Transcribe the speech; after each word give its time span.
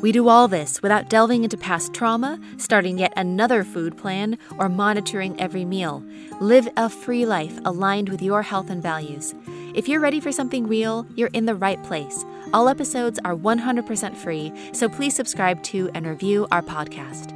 we 0.00 0.12
do 0.12 0.28
all 0.28 0.46
this 0.46 0.80
without 0.80 1.08
delving 1.08 1.44
into 1.44 1.56
past 1.56 1.92
trauma, 1.92 2.38
starting 2.56 2.98
yet 2.98 3.12
another 3.16 3.64
food 3.64 3.96
plan, 3.96 4.38
or 4.56 4.68
monitoring 4.68 5.38
every 5.40 5.64
meal. 5.64 6.04
Live 6.40 6.68
a 6.76 6.88
free 6.88 7.26
life 7.26 7.58
aligned 7.64 8.08
with 8.08 8.22
your 8.22 8.42
health 8.42 8.70
and 8.70 8.82
values. 8.82 9.34
If 9.74 9.88
you're 9.88 10.00
ready 10.00 10.20
for 10.20 10.30
something 10.30 10.68
real, 10.68 11.06
you're 11.16 11.30
in 11.32 11.46
the 11.46 11.54
right 11.54 11.82
place. 11.82 12.24
All 12.52 12.68
episodes 12.68 13.18
are 13.24 13.34
100% 13.34 14.16
free, 14.16 14.52
so 14.72 14.88
please 14.88 15.14
subscribe 15.14 15.62
to 15.64 15.90
and 15.94 16.06
review 16.06 16.46
our 16.52 16.62
podcast. 16.62 17.34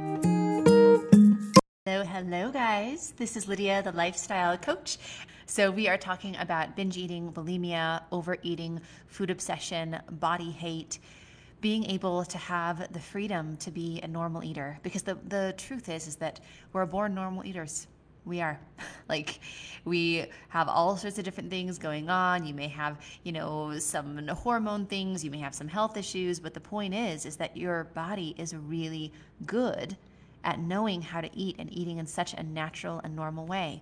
Hello, 1.85 2.03
hello, 2.05 2.49
guys. 2.49 3.13
This 3.17 3.35
is 3.35 3.47
Lydia, 3.47 3.83
the 3.83 3.91
lifestyle 3.91 4.57
coach. 4.57 4.97
So, 5.45 5.69
we 5.69 5.89
are 5.89 5.97
talking 5.97 6.37
about 6.37 6.77
binge 6.77 6.95
eating, 6.97 7.31
bulimia, 7.33 8.03
overeating, 8.13 8.79
food 9.07 9.29
obsession, 9.29 9.99
body 10.09 10.49
hate 10.49 10.99
being 11.63 11.85
able 11.85 12.25
to 12.25 12.37
have 12.37 12.91
the 12.91 12.99
freedom 12.99 13.55
to 13.55 13.71
be 13.71 14.01
a 14.03 14.07
normal 14.07 14.43
eater. 14.43 14.77
Because 14.83 15.01
the, 15.01 15.17
the 15.29 15.53
truth 15.57 15.87
is 15.87 16.07
is 16.09 16.17
that 16.17 16.41
we're 16.73 16.85
born 16.85 17.15
normal 17.15 17.45
eaters. 17.45 17.87
We 18.25 18.41
are. 18.41 18.59
Like 19.09 19.41
we 19.83 20.25
have 20.47 20.69
all 20.69 20.95
sorts 20.95 21.19
of 21.19 21.25
different 21.25 21.49
things 21.49 21.77
going 21.77 22.09
on. 22.09 22.45
You 22.45 22.53
may 22.53 22.69
have 22.69 23.01
you 23.23 23.33
know 23.33 23.77
some 23.79 24.27
hormone 24.29 24.85
things. 24.85 25.23
You 25.25 25.29
may 25.29 25.39
have 25.39 25.53
some 25.53 25.67
health 25.67 25.97
issues. 25.97 26.39
But 26.39 26.53
the 26.53 26.61
point 26.61 26.93
is 26.93 27.25
is 27.25 27.35
that 27.35 27.55
your 27.55 27.83
body 27.93 28.33
is 28.37 28.55
really 28.55 29.11
good 29.45 29.97
at 30.45 30.59
knowing 30.59 31.01
how 31.01 31.19
to 31.21 31.29
eat 31.35 31.57
and 31.59 31.71
eating 31.71 31.97
in 31.97 32.07
such 32.07 32.33
a 32.33 32.43
natural 32.43 33.01
and 33.03 33.15
normal 33.15 33.45
way 33.45 33.81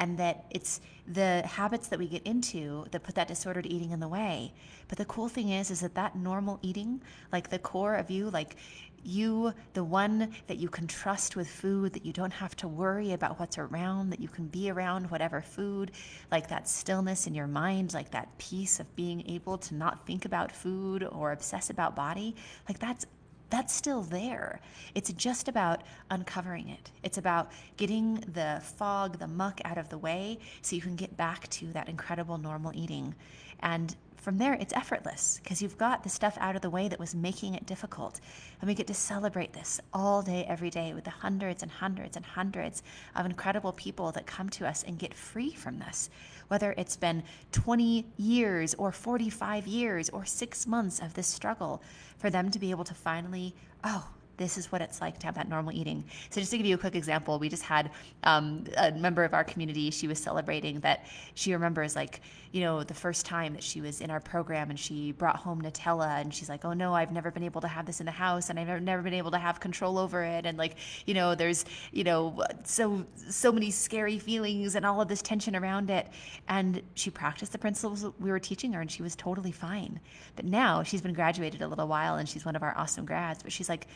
and 0.00 0.16
that 0.18 0.46
it's 0.50 0.80
the 1.06 1.42
habits 1.46 1.88
that 1.88 1.98
we 1.98 2.08
get 2.08 2.22
into 2.24 2.86
that 2.90 3.02
put 3.02 3.14
that 3.14 3.28
disordered 3.28 3.66
eating 3.66 3.90
in 3.90 4.00
the 4.00 4.08
way. 4.08 4.52
But 4.88 4.96
the 4.96 5.04
cool 5.04 5.28
thing 5.28 5.50
is, 5.50 5.70
is 5.70 5.80
that 5.80 5.94
that 5.94 6.16
normal 6.16 6.58
eating, 6.62 7.02
like 7.32 7.50
the 7.50 7.58
core 7.58 7.94
of 7.94 8.10
you, 8.10 8.30
like 8.30 8.56
you, 9.02 9.52
the 9.74 9.84
one 9.84 10.32
that 10.46 10.56
you 10.56 10.68
can 10.68 10.86
trust 10.86 11.36
with 11.36 11.48
food, 11.48 11.92
that 11.92 12.04
you 12.04 12.12
don't 12.12 12.32
have 12.32 12.56
to 12.56 12.68
worry 12.68 13.12
about 13.12 13.38
what's 13.38 13.58
around, 13.58 14.10
that 14.10 14.20
you 14.20 14.28
can 14.28 14.46
be 14.46 14.70
around 14.70 15.10
whatever 15.10 15.42
food, 15.42 15.92
like 16.30 16.48
that 16.48 16.68
stillness 16.68 17.26
in 17.26 17.34
your 17.34 17.46
mind, 17.46 17.92
like 17.94 18.10
that 18.10 18.36
peace 18.38 18.80
of 18.80 18.96
being 18.96 19.28
able 19.28 19.58
to 19.58 19.74
not 19.74 20.06
think 20.06 20.24
about 20.24 20.50
food 20.50 21.06
or 21.12 21.32
obsess 21.32 21.70
about 21.70 21.94
body, 21.94 22.34
like 22.68 22.78
that's 22.78 23.06
that's 23.50 23.74
still 23.74 24.02
there. 24.02 24.60
It's 24.94 25.12
just 25.12 25.48
about 25.48 25.82
uncovering 26.10 26.68
it. 26.68 26.90
It's 27.02 27.18
about 27.18 27.50
getting 27.76 28.14
the 28.32 28.62
fog, 28.76 29.18
the 29.18 29.26
muck 29.26 29.60
out 29.64 29.78
of 29.78 29.88
the 29.88 29.98
way 29.98 30.38
so 30.62 30.76
you 30.76 30.82
can 30.82 30.96
get 30.96 31.16
back 31.16 31.48
to 31.50 31.66
that 31.72 31.88
incredible 31.88 32.38
normal 32.38 32.72
eating. 32.74 33.14
And 33.60 33.94
from 34.20 34.36
there, 34.36 34.52
it's 34.52 34.74
effortless 34.74 35.40
because 35.42 35.62
you've 35.62 35.78
got 35.78 36.02
the 36.02 36.10
stuff 36.10 36.36
out 36.40 36.54
of 36.54 36.60
the 36.60 36.68
way 36.68 36.88
that 36.88 36.98
was 36.98 37.14
making 37.14 37.54
it 37.54 37.64
difficult. 37.64 38.20
And 38.60 38.68
we 38.68 38.74
get 38.74 38.86
to 38.88 38.94
celebrate 38.94 39.54
this 39.54 39.80
all 39.94 40.20
day, 40.20 40.44
every 40.46 40.68
day 40.68 40.92
with 40.92 41.04
the 41.04 41.10
hundreds 41.10 41.62
and 41.62 41.72
hundreds 41.72 42.16
and 42.16 42.26
hundreds 42.26 42.82
of 43.16 43.24
incredible 43.24 43.72
people 43.72 44.12
that 44.12 44.26
come 44.26 44.50
to 44.50 44.68
us 44.68 44.82
and 44.82 44.98
get 44.98 45.14
free 45.14 45.52
from 45.52 45.78
this. 45.78 46.10
Whether 46.48 46.74
it's 46.76 46.96
been 46.96 47.22
20 47.52 48.04
years 48.18 48.74
or 48.74 48.92
45 48.92 49.66
years 49.66 50.10
or 50.10 50.26
six 50.26 50.66
months 50.66 51.00
of 51.00 51.14
this 51.14 51.26
struggle, 51.26 51.82
for 52.18 52.28
them 52.28 52.50
to 52.50 52.58
be 52.58 52.70
able 52.70 52.84
to 52.84 52.94
finally, 52.94 53.54
oh, 53.84 54.06
this 54.40 54.56
is 54.56 54.72
what 54.72 54.80
it's 54.80 55.02
like 55.02 55.18
to 55.18 55.26
have 55.26 55.34
that 55.34 55.50
normal 55.50 55.70
eating. 55.70 56.02
So, 56.30 56.40
just 56.40 56.50
to 56.52 56.56
give 56.56 56.64
you 56.64 56.74
a 56.74 56.78
quick 56.78 56.96
example, 56.96 57.38
we 57.38 57.50
just 57.50 57.62
had 57.62 57.90
um, 58.24 58.64
a 58.78 58.90
member 58.90 59.22
of 59.22 59.34
our 59.34 59.44
community. 59.44 59.90
She 59.90 60.08
was 60.08 60.18
celebrating 60.18 60.80
that 60.80 61.04
she 61.34 61.52
remembers, 61.52 61.94
like, 61.94 62.22
you 62.50 62.62
know, 62.62 62.82
the 62.82 62.94
first 62.94 63.26
time 63.26 63.52
that 63.52 63.62
she 63.62 63.82
was 63.82 64.00
in 64.00 64.10
our 64.10 64.18
program 64.18 64.70
and 64.70 64.78
she 64.78 65.12
brought 65.12 65.36
home 65.36 65.60
Nutella, 65.60 66.22
and 66.22 66.32
she's 66.32 66.48
like, 66.48 66.64
"Oh 66.64 66.72
no, 66.72 66.94
I've 66.94 67.12
never 67.12 67.30
been 67.30 67.42
able 67.42 67.60
to 67.60 67.68
have 67.68 67.84
this 67.84 68.00
in 68.00 68.06
the 68.06 68.12
house, 68.12 68.48
and 68.48 68.58
I've 68.58 68.82
never, 68.82 69.02
been 69.02 69.12
able 69.12 69.30
to 69.32 69.38
have 69.38 69.60
control 69.60 69.98
over 69.98 70.24
it." 70.24 70.46
And 70.46 70.56
like, 70.56 70.76
you 71.04 71.12
know, 71.12 71.34
there's, 71.34 71.66
you 71.92 72.02
know, 72.02 72.42
so 72.64 73.04
so 73.28 73.52
many 73.52 73.70
scary 73.70 74.18
feelings 74.18 74.74
and 74.74 74.86
all 74.86 75.02
of 75.02 75.08
this 75.08 75.20
tension 75.20 75.54
around 75.54 75.90
it. 75.90 76.08
And 76.48 76.80
she 76.94 77.10
practiced 77.10 77.52
the 77.52 77.58
principles 77.58 78.06
we 78.18 78.30
were 78.30 78.40
teaching 78.40 78.72
her, 78.72 78.80
and 78.80 78.90
she 78.90 79.02
was 79.02 79.14
totally 79.14 79.52
fine. 79.52 80.00
But 80.34 80.46
now 80.46 80.82
she's 80.82 81.02
been 81.02 81.12
graduated 81.12 81.60
a 81.60 81.68
little 81.68 81.86
while, 81.86 82.16
and 82.16 82.26
she's 82.26 82.46
one 82.46 82.56
of 82.56 82.62
our 82.62 82.74
awesome 82.78 83.04
grads. 83.04 83.42
But 83.42 83.52
she's 83.52 83.68
like 83.68 83.86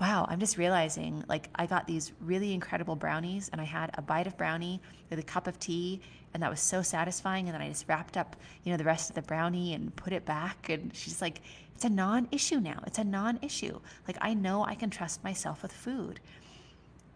wow, 0.00 0.26
I'm 0.28 0.40
just 0.40 0.58
realizing 0.58 1.24
like 1.28 1.48
I 1.54 1.66
got 1.66 1.86
these 1.86 2.12
really 2.20 2.52
incredible 2.52 2.96
brownies 2.96 3.48
and 3.50 3.60
I 3.60 3.64
had 3.64 3.90
a 3.94 4.02
bite 4.02 4.26
of 4.26 4.36
brownie 4.36 4.80
with 5.08 5.18
a 5.18 5.22
cup 5.22 5.46
of 5.46 5.58
tea 5.58 6.00
and 6.34 6.42
that 6.42 6.50
was 6.50 6.60
so 6.60 6.82
satisfying 6.82 7.46
and 7.46 7.54
then 7.54 7.62
I 7.62 7.68
just 7.68 7.88
wrapped 7.88 8.16
up, 8.16 8.36
you 8.62 8.70
know, 8.70 8.76
the 8.76 8.84
rest 8.84 9.08
of 9.08 9.16
the 9.16 9.22
brownie 9.22 9.72
and 9.72 9.94
put 9.96 10.12
it 10.12 10.24
back 10.26 10.68
and 10.68 10.94
she's 10.94 11.22
like 11.22 11.40
it's 11.74 11.84
a 11.84 11.90
non-issue 11.90 12.58
now. 12.58 12.82
It's 12.86 12.98
a 12.98 13.04
non-issue. 13.04 13.80
Like 14.08 14.16
I 14.20 14.32
know 14.32 14.64
I 14.64 14.74
can 14.74 14.88
trust 14.88 15.22
myself 15.22 15.62
with 15.62 15.72
food. 15.72 16.20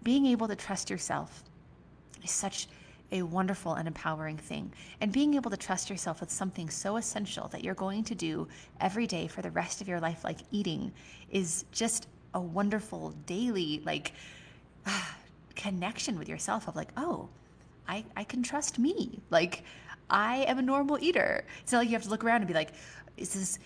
Being 0.03 0.27
able 0.27 0.49
to 0.49 0.57
trust 0.57 0.91
yourself 0.91 1.45
is 2.23 2.31
such 2.31 2.69
a 3.13 3.23
wonderful 3.23 3.75
and 3.75 3.89
empowering 3.89 4.37
thing. 4.37 4.73
And 5.01 5.13
being 5.13 5.35
able 5.35 5.51
to 5.51 5.57
trust 5.57 5.91
yourself 5.91 6.21
with 6.21 6.31
something 6.31 6.71
so 6.71 6.97
essential 6.97 7.49
that 7.49 7.65
you're 7.65 7.75
going 7.75 8.05
to 8.05 8.15
do 8.15 8.49
every 8.81 9.07
day 9.07 9.27
for 9.27 9.43
the 9.43 9.51
rest 9.51 9.81
of 9.81 9.89
your 9.89 9.99
life, 10.01 10.25
like 10.25 10.39
eating, 10.51 10.93
is 11.31 11.65
just 11.73 12.07
a 12.35 12.41
wonderful 12.41 13.11
daily 13.27 13.83
like 13.85 14.13
connection 15.55 16.19
with 16.19 16.29
yourself 16.29 16.69
of 16.69 16.77
like, 16.77 16.91
oh, 16.97 17.29
I, 17.89 18.05
I 18.17 18.25
can 18.25 18.43
trust 18.43 18.79
me. 18.79 19.21
Like 19.31 19.65
I 20.09 20.45
am 20.49 20.59
a 20.59 20.63
normal 20.63 20.99
eater. 21.01 21.45
It's 21.63 21.73
not 21.73 21.79
like 21.79 21.89
you 21.89 21.95
have 21.95 22.05
to 22.05 22.11
look 22.11 22.25
around 22.25 22.39
and 22.39 22.49
be 22.49 22.55
like, 22.55 22.73
is 23.17 23.35
this 23.35 23.59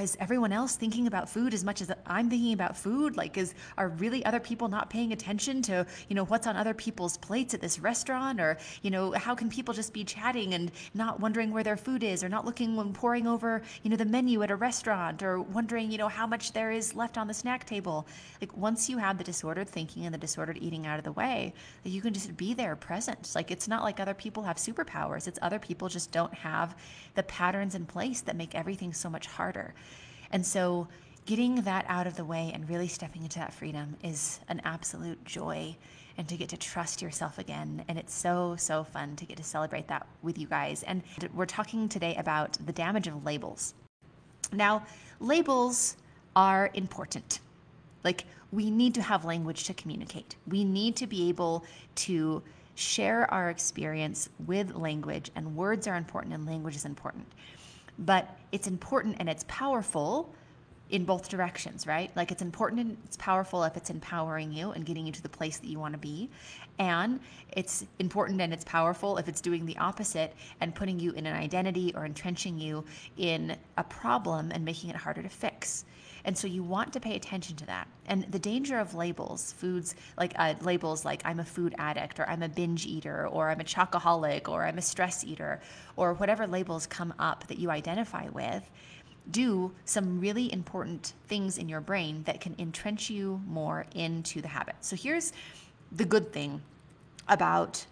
is 0.00 0.16
everyone 0.20 0.52
else 0.52 0.76
thinking 0.76 1.06
about 1.06 1.28
food 1.28 1.54
as 1.54 1.64
much 1.64 1.80
as 1.80 1.90
I'm 2.06 2.30
thinking 2.30 2.52
about 2.52 2.76
food? 2.76 3.16
Like, 3.16 3.36
is 3.36 3.54
are 3.78 3.88
really 3.88 4.24
other 4.24 4.40
people 4.40 4.68
not 4.68 4.90
paying 4.90 5.12
attention 5.12 5.62
to 5.62 5.86
you 6.08 6.14
know 6.14 6.24
what's 6.24 6.46
on 6.46 6.56
other 6.56 6.74
people's 6.74 7.16
plates 7.16 7.54
at 7.54 7.60
this 7.60 7.78
restaurant, 7.78 8.40
or 8.40 8.58
you 8.82 8.90
know 8.90 9.12
how 9.12 9.34
can 9.34 9.48
people 9.48 9.74
just 9.74 9.92
be 9.92 10.04
chatting 10.04 10.54
and 10.54 10.70
not 10.94 11.20
wondering 11.20 11.50
where 11.52 11.62
their 11.62 11.76
food 11.76 12.02
is, 12.02 12.22
or 12.22 12.28
not 12.28 12.44
looking 12.44 12.76
when 12.76 12.92
pouring 12.92 13.26
over 13.26 13.62
you 13.82 13.90
know 13.90 13.96
the 13.96 14.04
menu 14.04 14.42
at 14.42 14.50
a 14.50 14.56
restaurant, 14.56 15.22
or 15.22 15.40
wondering 15.40 15.90
you 15.90 15.98
know 15.98 16.08
how 16.08 16.26
much 16.26 16.52
there 16.52 16.70
is 16.70 16.94
left 16.94 17.16
on 17.18 17.26
the 17.26 17.34
snack 17.34 17.64
table? 17.64 18.06
Like 18.40 18.56
once 18.56 18.88
you 18.88 18.98
have 18.98 19.18
the 19.18 19.24
disordered 19.24 19.68
thinking 19.68 20.04
and 20.04 20.14
the 20.14 20.18
disordered 20.18 20.58
eating 20.60 20.86
out 20.86 20.98
of 20.98 21.04
the 21.04 21.12
way, 21.12 21.54
you 21.84 22.00
can 22.00 22.12
just 22.12 22.36
be 22.36 22.54
there 22.54 22.76
present. 22.76 23.32
Like 23.34 23.50
it's 23.50 23.68
not 23.68 23.82
like 23.82 24.00
other 24.00 24.14
people 24.14 24.42
have 24.42 24.56
superpowers; 24.56 25.28
it's 25.28 25.38
other 25.42 25.58
people 25.58 25.88
just 25.88 26.12
don't 26.12 26.34
have 26.34 26.76
the 27.14 27.22
patterns 27.22 27.74
in 27.74 27.86
place 27.86 28.20
that 28.22 28.36
make 28.36 28.54
everything 28.54 28.92
so 28.92 29.08
much 29.08 29.26
harder 29.26 29.53
harder. 29.54 29.74
And 30.30 30.44
so 30.44 30.88
getting 31.26 31.62
that 31.62 31.84
out 31.88 32.06
of 32.06 32.16
the 32.16 32.24
way 32.24 32.50
and 32.52 32.68
really 32.68 32.88
stepping 32.88 33.22
into 33.22 33.38
that 33.38 33.52
freedom 33.52 33.96
is 34.02 34.40
an 34.48 34.60
absolute 34.64 35.24
joy 35.24 35.74
and 36.16 36.28
to 36.28 36.36
get 36.36 36.48
to 36.48 36.56
trust 36.56 37.02
yourself 37.02 37.38
again. 37.38 37.84
And 37.88 37.98
it's 37.98 38.14
so, 38.14 38.56
so 38.56 38.84
fun 38.84 39.16
to 39.16 39.24
get 39.24 39.36
to 39.38 39.42
celebrate 39.44 39.88
that 39.88 40.06
with 40.22 40.38
you 40.38 40.46
guys. 40.46 40.82
And 40.84 41.02
we're 41.34 41.46
talking 41.46 41.88
today 41.88 42.14
about 42.16 42.56
the 42.66 42.72
damage 42.72 43.08
of 43.08 43.24
labels. 43.24 43.74
Now, 44.52 44.84
labels 45.18 45.96
are 46.36 46.70
important. 46.74 47.40
Like, 48.04 48.24
we 48.52 48.70
need 48.70 48.94
to 48.94 49.02
have 49.02 49.24
language 49.24 49.64
to 49.64 49.74
communicate, 49.74 50.36
we 50.46 50.62
need 50.62 50.94
to 50.96 51.06
be 51.08 51.28
able 51.28 51.64
to 51.96 52.42
share 52.76 53.32
our 53.32 53.50
experience 53.50 54.28
with 54.46 54.74
language, 54.74 55.30
and 55.34 55.56
words 55.56 55.88
are 55.88 55.96
important 55.96 56.34
and 56.34 56.46
language 56.46 56.76
is 56.76 56.84
important 56.84 57.26
but 57.98 58.36
it's 58.52 58.66
important 58.66 59.16
and 59.20 59.28
it's 59.28 59.44
powerful 59.48 60.34
in 60.90 61.04
both 61.04 61.28
directions, 61.28 61.86
right? 61.86 62.14
Like 62.14 62.30
it's 62.30 62.42
important 62.42 62.80
and 62.80 62.96
it's 63.04 63.16
powerful 63.16 63.64
if 63.64 63.76
it's 63.76 63.90
empowering 63.90 64.52
you 64.52 64.72
and 64.72 64.84
getting 64.84 65.06
you 65.06 65.12
to 65.12 65.22
the 65.22 65.28
place 65.28 65.58
that 65.58 65.66
you 65.66 65.78
want 65.78 65.94
to 65.94 65.98
be. 65.98 66.30
And 66.78 67.20
it's 67.50 67.84
important 67.98 68.40
and 68.40 68.52
it's 68.52 68.64
powerful 68.64 69.16
if 69.16 69.28
it's 69.28 69.40
doing 69.40 69.64
the 69.64 69.76
opposite 69.78 70.34
and 70.60 70.74
putting 70.74 71.00
you 71.00 71.12
in 71.12 71.26
an 71.26 71.34
identity 71.34 71.92
or 71.94 72.04
entrenching 72.04 72.58
you 72.58 72.84
in 73.16 73.56
a 73.78 73.84
problem 73.84 74.52
and 74.52 74.64
making 74.64 74.90
it 74.90 74.96
harder 74.96 75.22
to 75.22 75.28
fix. 75.28 75.84
And 76.24 76.36
so 76.36 76.46
you 76.46 76.62
want 76.62 76.92
to 76.94 77.00
pay 77.00 77.16
attention 77.16 77.56
to 77.56 77.66
that. 77.66 77.86
And 78.06 78.24
the 78.30 78.38
danger 78.38 78.78
of 78.78 78.94
labels, 78.94 79.52
foods 79.52 79.94
like 80.16 80.32
uh, 80.36 80.54
labels 80.62 81.04
like 81.04 81.20
I'm 81.24 81.40
a 81.40 81.44
food 81.44 81.74
addict 81.78 82.18
or 82.18 82.28
I'm 82.28 82.42
a 82.42 82.48
binge 82.48 82.86
eater 82.86 83.28
or 83.28 83.50
I'm 83.50 83.60
a 83.60 83.64
chocoholic 83.64 84.48
or 84.48 84.64
I'm 84.64 84.78
a 84.78 84.82
stress 84.82 85.24
eater 85.24 85.60
or 85.96 86.14
whatever 86.14 86.46
labels 86.46 86.86
come 86.86 87.12
up 87.18 87.46
that 87.48 87.58
you 87.58 87.70
identify 87.70 88.28
with 88.28 88.70
do 89.30 89.72
some 89.84 90.20
really 90.20 90.52
important 90.52 91.14
things 91.28 91.56
in 91.56 91.68
your 91.68 91.80
brain 91.80 92.22
that 92.24 92.40
can 92.40 92.54
entrench 92.58 93.08
you 93.08 93.40
more 93.46 93.86
into 93.94 94.42
the 94.42 94.48
habit. 94.48 94.74
So 94.80 94.96
here's 94.96 95.32
the 95.92 96.04
good 96.04 96.32
thing 96.32 96.60
about 97.28 97.86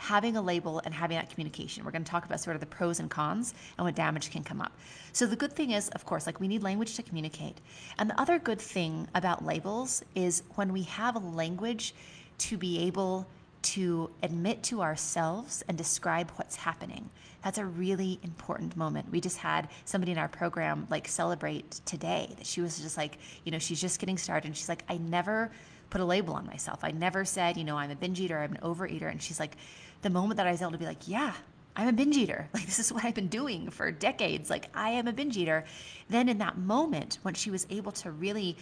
having 0.00 0.36
a 0.36 0.42
label 0.42 0.80
and 0.84 0.94
having 0.94 1.16
that 1.18 1.28
communication. 1.28 1.84
We're 1.84 1.90
going 1.90 2.04
to 2.04 2.10
talk 2.10 2.24
about 2.24 2.40
sort 2.40 2.56
of 2.56 2.60
the 2.60 2.66
pros 2.66 3.00
and 3.00 3.10
cons 3.10 3.54
and 3.76 3.84
what 3.84 3.94
damage 3.94 4.30
can 4.30 4.42
come 4.42 4.60
up. 4.60 4.72
So 5.12 5.26
the 5.26 5.36
good 5.36 5.52
thing 5.52 5.72
is, 5.72 5.90
of 5.90 6.06
course, 6.06 6.26
like 6.26 6.40
we 6.40 6.48
need 6.48 6.62
language 6.62 6.94
to 6.96 7.02
communicate. 7.02 7.58
And 7.98 8.08
the 8.08 8.18
other 8.20 8.38
good 8.38 8.60
thing 8.60 9.08
about 9.14 9.44
labels 9.44 10.02
is 10.14 10.42
when 10.54 10.72
we 10.72 10.84
have 10.84 11.16
a 11.16 11.18
language 11.18 11.94
to 12.38 12.56
be 12.56 12.80
able 12.86 13.26
to 13.62 14.10
admit 14.22 14.62
to 14.62 14.80
ourselves 14.80 15.62
and 15.68 15.76
describe 15.76 16.30
what's 16.36 16.56
happening. 16.56 17.10
That's 17.44 17.58
a 17.58 17.66
really 17.66 18.18
important 18.22 18.76
moment. 18.78 19.10
We 19.10 19.20
just 19.20 19.36
had 19.36 19.68
somebody 19.84 20.12
in 20.12 20.18
our 20.18 20.28
program 20.28 20.86
like 20.88 21.08
celebrate 21.08 21.70
today 21.84 22.34
that 22.38 22.46
she 22.46 22.62
was 22.62 22.78
just 22.78 22.96
like, 22.96 23.18
you 23.44 23.52
know, 23.52 23.58
she's 23.58 23.80
just 23.80 23.98
getting 23.98 24.16
started 24.16 24.48
and 24.48 24.56
she's 24.56 24.68
like, 24.68 24.82
I 24.88 24.96
never 24.96 25.50
put 25.90 26.00
a 26.00 26.04
label 26.04 26.34
on 26.34 26.46
myself. 26.46 26.80
I 26.82 26.92
never 26.92 27.24
said, 27.24 27.56
you 27.56 27.64
know, 27.64 27.76
I'm 27.76 27.90
a 27.90 27.96
binge 27.96 28.20
eater, 28.20 28.38
I'm 28.38 28.52
an 28.52 28.60
overeater. 28.62 29.10
And 29.10 29.20
she's 29.20 29.40
like, 29.40 29.56
the 30.02 30.10
moment 30.10 30.36
that 30.38 30.46
I 30.46 30.52
was 30.52 30.62
able 30.62 30.72
to 30.72 30.78
be 30.78 30.86
like, 30.86 31.08
yeah, 31.08 31.32
I'm 31.76 31.88
a 31.88 31.92
binge 31.92 32.16
eater. 32.16 32.48
Like, 32.54 32.66
this 32.66 32.78
is 32.78 32.92
what 32.92 33.04
I've 33.04 33.14
been 33.14 33.28
doing 33.28 33.70
for 33.70 33.90
decades. 33.90 34.50
Like, 34.50 34.68
I 34.74 34.90
am 34.90 35.08
a 35.08 35.12
binge 35.12 35.36
eater. 35.36 35.64
Then, 36.08 36.28
in 36.28 36.38
that 36.38 36.58
moment, 36.58 37.18
when 37.22 37.34
she 37.34 37.50
was 37.50 37.66
able 37.70 37.92
to 37.92 38.10
really 38.10 38.56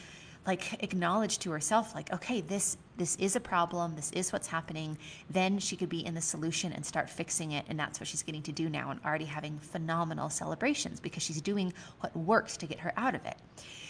like 0.47 0.83
acknowledge 0.83 1.39
to 1.41 1.51
herself 1.51 1.95
like 1.95 2.11
okay 2.13 2.41
this 2.41 2.79
this 2.97 3.17
is 3.17 3.37
a 3.37 3.41
problem 3.41 3.95
this 3.95 4.11
is 4.13 4.33
what's 4.33 4.47
happening 4.47 4.97
then 5.29 5.59
she 5.59 5.77
could 5.77 5.91
be 5.91 6.07
in 6.07 6.15
the 6.15 6.21
solution 6.21 6.73
and 6.73 6.87
start 6.87 7.11
fixing 7.11 7.53
it 7.53 7.67
and 7.69 7.79
that's 7.79 8.01
what 8.01 8.07
she's 8.07 8.23
getting 8.23 8.43
to 8.43 8.53
do 8.53 8.69
now 8.71 8.91
and 8.91 8.99
already 9.05 9.27
having 9.27 9.59
phenomenal 9.59 10.31
celebrations 10.31 11.01
because 11.01 11.23
she's 11.23 11.41
doing 11.43 11.73
what 12.01 12.17
works 12.17 12.57
to 12.57 12.67
get 12.67 12.79
her 12.79 12.93
out 12.97 13.15
of 13.15 13.25
it 13.27 13.37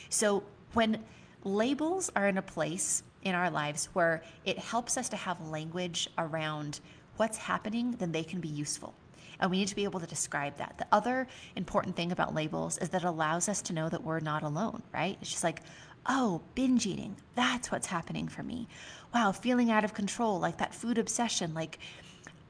so 0.09 0.43
when 0.73 0.99
labels 1.45 2.11
are 2.17 2.27
in 2.27 2.39
a 2.39 2.43
place 2.43 3.05
in 3.23 3.35
our 3.35 3.51
lives 3.51 3.89
where 3.93 4.23
it 4.45 4.59
helps 4.59 4.97
us 4.97 5.09
to 5.09 5.17
have 5.17 5.41
language 5.49 6.09
around 6.19 6.81
what's 7.19 7.39
happening 7.39 7.93
then 7.99 8.13
they 8.13 8.25
can 8.25 8.41
be 8.41 8.49
useful 8.49 8.95
and 9.41 9.51
we 9.51 9.59
need 9.59 9.69
to 9.69 9.77
be 9.77 9.85
able 9.85 10.01
to 10.01 10.07
describe 10.07 10.57
that. 10.57 10.75
The 10.79 10.87
other 10.93 11.29
important 11.57 11.97
thing 11.97 12.13
about 12.13 12.35
labels 12.35 12.79
is 12.79 12.89
that 12.91 13.03
it 13.03 13.07
allows 13.07 13.49
us 13.49 13.63
to 13.63 13.73
know 13.73 13.89
that 13.89 14.03
we're 14.03 14.21
not 14.21 14.43
alone, 14.43 14.83
right? 14.93 15.17
It's 15.21 15.31
just 15.31 15.45
like, 15.45 15.63
oh, 16.07 16.41
binge 16.55 16.87
eating, 16.87 17.17
that's 17.35 17.71
what's 17.71 17.87
happening 17.87 18.29
for 18.29 18.43
me. 18.43 18.69
Wow, 19.15 19.33
feeling 19.33 19.71
out 19.71 19.85
of 19.85 19.95
control, 19.95 20.39
like 20.39 20.59
that 20.59 20.75
food 20.75 20.99
obsession. 20.99 21.55
Like 21.55 21.79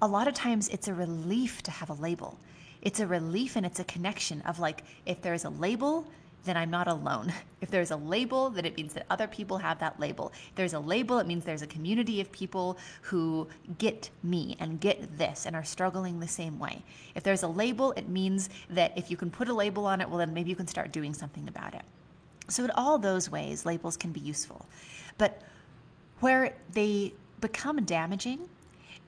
a 0.00 0.06
lot 0.06 0.29
of 0.29 0.35
times 0.35 0.69
it's 0.69 0.88
a 0.88 0.94
relief 0.94 1.62
to 1.65 1.70
have 1.70 1.91
a 1.91 1.94
label. 1.94 2.38
It's 2.81 3.00
a 3.00 3.06
relief 3.06 3.56
and 3.56 3.67
it's 3.67 3.81
a 3.81 3.85
connection 3.85 4.41
of 4.43 4.61
like, 4.61 4.85
if 5.05 5.20
there's 5.20 5.44
a 5.44 5.50
label, 5.50 6.06
then 6.48 6.56
I'm 6.56 6.70
not 6.70 6.88
alone. 6.88 7.32
If 7.60 7.72
there's 7.72 7.90
a 7.90 7.96
label, 7.96 8.50
then 8.50 8.64
it 8.64 8.76
means 8.76 8.94
that 8.94 9.04
other 9.10 9.26
people 9.26 9.58
have 9.58 9.80
that 9.80 9.98
label. 9.98 10.32
If 10.50 10.54
there's 10.54 10.74
a 10.74 10.78
label, 10.78 11.18
it 11.18 11.26
means 11.26 11.44
there's 11.44 11.60
a 11.60 11.66
community 11.66 12.20
of 12.20 12.30
people 12.30 12.78
who 13.02 13.48
get 13.78 14.10
me 14.22 14.56
and 14.60 14.80
get 14.80 15.18
this 15.18 15.44
and 15.44 15.56
are 15.56 15.64
struggling 15.64 16.20
the 16.20 16.28
same 16.28 16.60
way. 16.60 16.84
If 17.16 17.24
there's 17.24 17.42
a 17.42 17.48
label, 17.48 17.90
it 17.96 18.08
means 18.08 18.48
that 18.70 18.96
if 18.96 19.10
you 19.10 19.16
can 19.16 19.28
put 19.28 19.48
a 19.48 19.52
label 19.52 19.86
on 19.86 20.00
it, 20.00 20.08
well, 20.08 20.18
then 20.18 20.32
maybe 20.32 20.50
you 20.50 20.56
can 20.56 20.68
start 20.68 20.92
doing 20.92 21.12
something 21.12 21.48
about 21.48 21.74
it. 21.74 21.82
So, 22.46 22.62
in 22.62 22.70
all 22.70 22.96
those 22.96 23.28
ways, 23.28 23.66
labels 23.66 23.96
can 23.96 24.12
be 24.12 24.20
useful. 24.20 24.64
But 25.18 25.42
where 26.20 26.54
they 26.72 27.12
become 27.40 27.84
damaging 27.84 28.48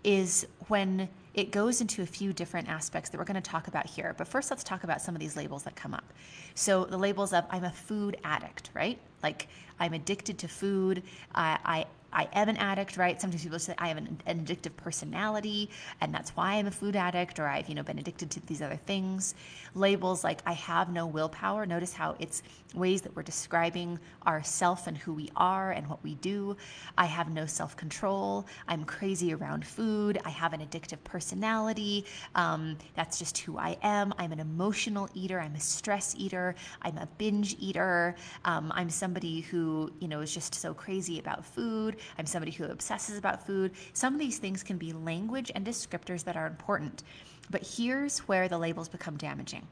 is 0.03 0.45
when 0.67 1.09
it 1.35 1.51
goes 1.51 1.81
into 1.81 2.03
a 2.03 2.07
few 2.07 2.33
different 2.33 2.69
aspects 2.69 3.11
that 3.11 3.19
we're 3.19 3.25
going 3.25 3.41
to 3.41 3.51
talk 3.51 3.69
about 3.69 3.87
here. 3.87 4.15
But 4.17 4.27
first, 4.27 4.51
let's 4.51 4.65
talk 4.65 4.85
about 4.85 5.01
some 5.01 5.15
of 5.15 5.21
these 5.21 5.37
labels 5.37 5.63
that 5.65 5.77
come 5.77 5.95
up. 5.95 6.13
So, 6.55 6.85
the 6.85 6.99
labels 6.99 7.33
of 7.33 7.45
I'm 7.51 7.65
a 7.65 7.71
food 7.71 8.17
addict, 8.25 8.71
right? 8.75 8.99
Like 9.23 9.49
I'm 9.79 9.93
addicted 9.93 10.39
to 10.39 10.49
food. 10.49 11.03
I, 11.35 11.59
I 11.65 11.87
I 12.13 12.29
am 12.33 12.49
an 12.49 12.57
addict, 12.57 12.97
right? 12.97 13.21
Sometimes 13.21 13.43
people 13.43 13.59
say 13.59 13.75
I 13.79 13.89
have 13.89 13.97
an, 13.97 14.21
an, 14.27 14.45
addictive 14.45 14.77
personality, 14.77 15.71
and 16.01 16.13
that's 16.13 16.31
why 16.37 16.55
I'm 16.55 16.67
a 16.67 16.71
food 16.71 16.97
addict, 16.97 17.39
or 17.39 17.47
I've 17.47 17.69
you 17.69 17.75
know 17.75 17.83
been 17.83 17.99
addicted 17.99 18.31
to 18.33 18.47
these 18.47 18.63
other 18.63 18.77
things. 18.87 19.35
Labels 19.75 20.25
like 20.25 20.41
I 20.47 20.53
have 20.53 20.91
no 20.91 21.07
willpower. 21.07 21.67
Notice 21.67 21.93
how 21.93 22.17
it's 22.19 22.43
ways 22.75 23.03
that 23.03 23.15
we're 23.15 23.23
describing 23.23 23.99
ourself 24.27 24.87
and 24.87 24.97
who 24.97 25.13
we 25.13 25.31
are 25.37 25.73
and 25.73 25.89
what 25.89 26.03
we 26.03 26.15
do. 26.17 26.57
I 26.99 27.07
have 27.07 27.31
no 27.31 27.47
self 27.47 27.77
control. 27.77 28.47
I'm 28.69 28.85
crazy 28.85 29.33
around 29.33 29.67
food. 29.67 30.19
I 30.25 30.31
have 30.31 30.53
an 30.53 30.61
addictive 30.61 31.03
personality. 31.05 32.05
Um, 32.35 32.77
that's 32.95 33.19
just 33.19 33.39
who 33.39 33.59
I 33.59 33.77
am. 33.83 34.13
I'm 34.19 34.33
an 34.33 34.41
emotional 34.41 35.09
eater. 35.15 35.41
I'm 35.41 35.55
a 35.55 35.61
stress 35.61 36.15
eater. 36.19 36.55
I'm 36.83 36.99
a 36.99 37.07
binge 37.19 37.57
eater. 37.59 38.17
Um, 38.45 38.73
I'm 38.75 38.91
somebody 38.91 39.41
who 39.41 39.93
you 40.01 40.09
know 40.09 40.21
is 40.21 40.33
just 40.33 40.55
so 40.55 40.75
crazy 40.75 41.19
about 41.19 41.45
food. 41.45 41.97
I'm 42.19 42.27
somebody 42.27 42.53
who 42.53 42.65
obsesses 42.65 43.19
about 43.19 43.47
food. 43.47 43.73
Some 43.93 44.15
of 44.15 44.21
these 44.21 44.39
things 44.39 44.63
can 44.63 44.79
be 44.79 44.93
language 44.93 45.51
and 45.55 45.67
descriptors 45.67 46.25
that 46.25 46.37
are 46.37 46.47
important. 46.47 47.03
But 47.51 47.67
here's 47.67 48.21
where 48.21 48.49
the 48.49 48.59
labels 48.59 48.89
become 48.89 49.17
damaging. 49.17 49.67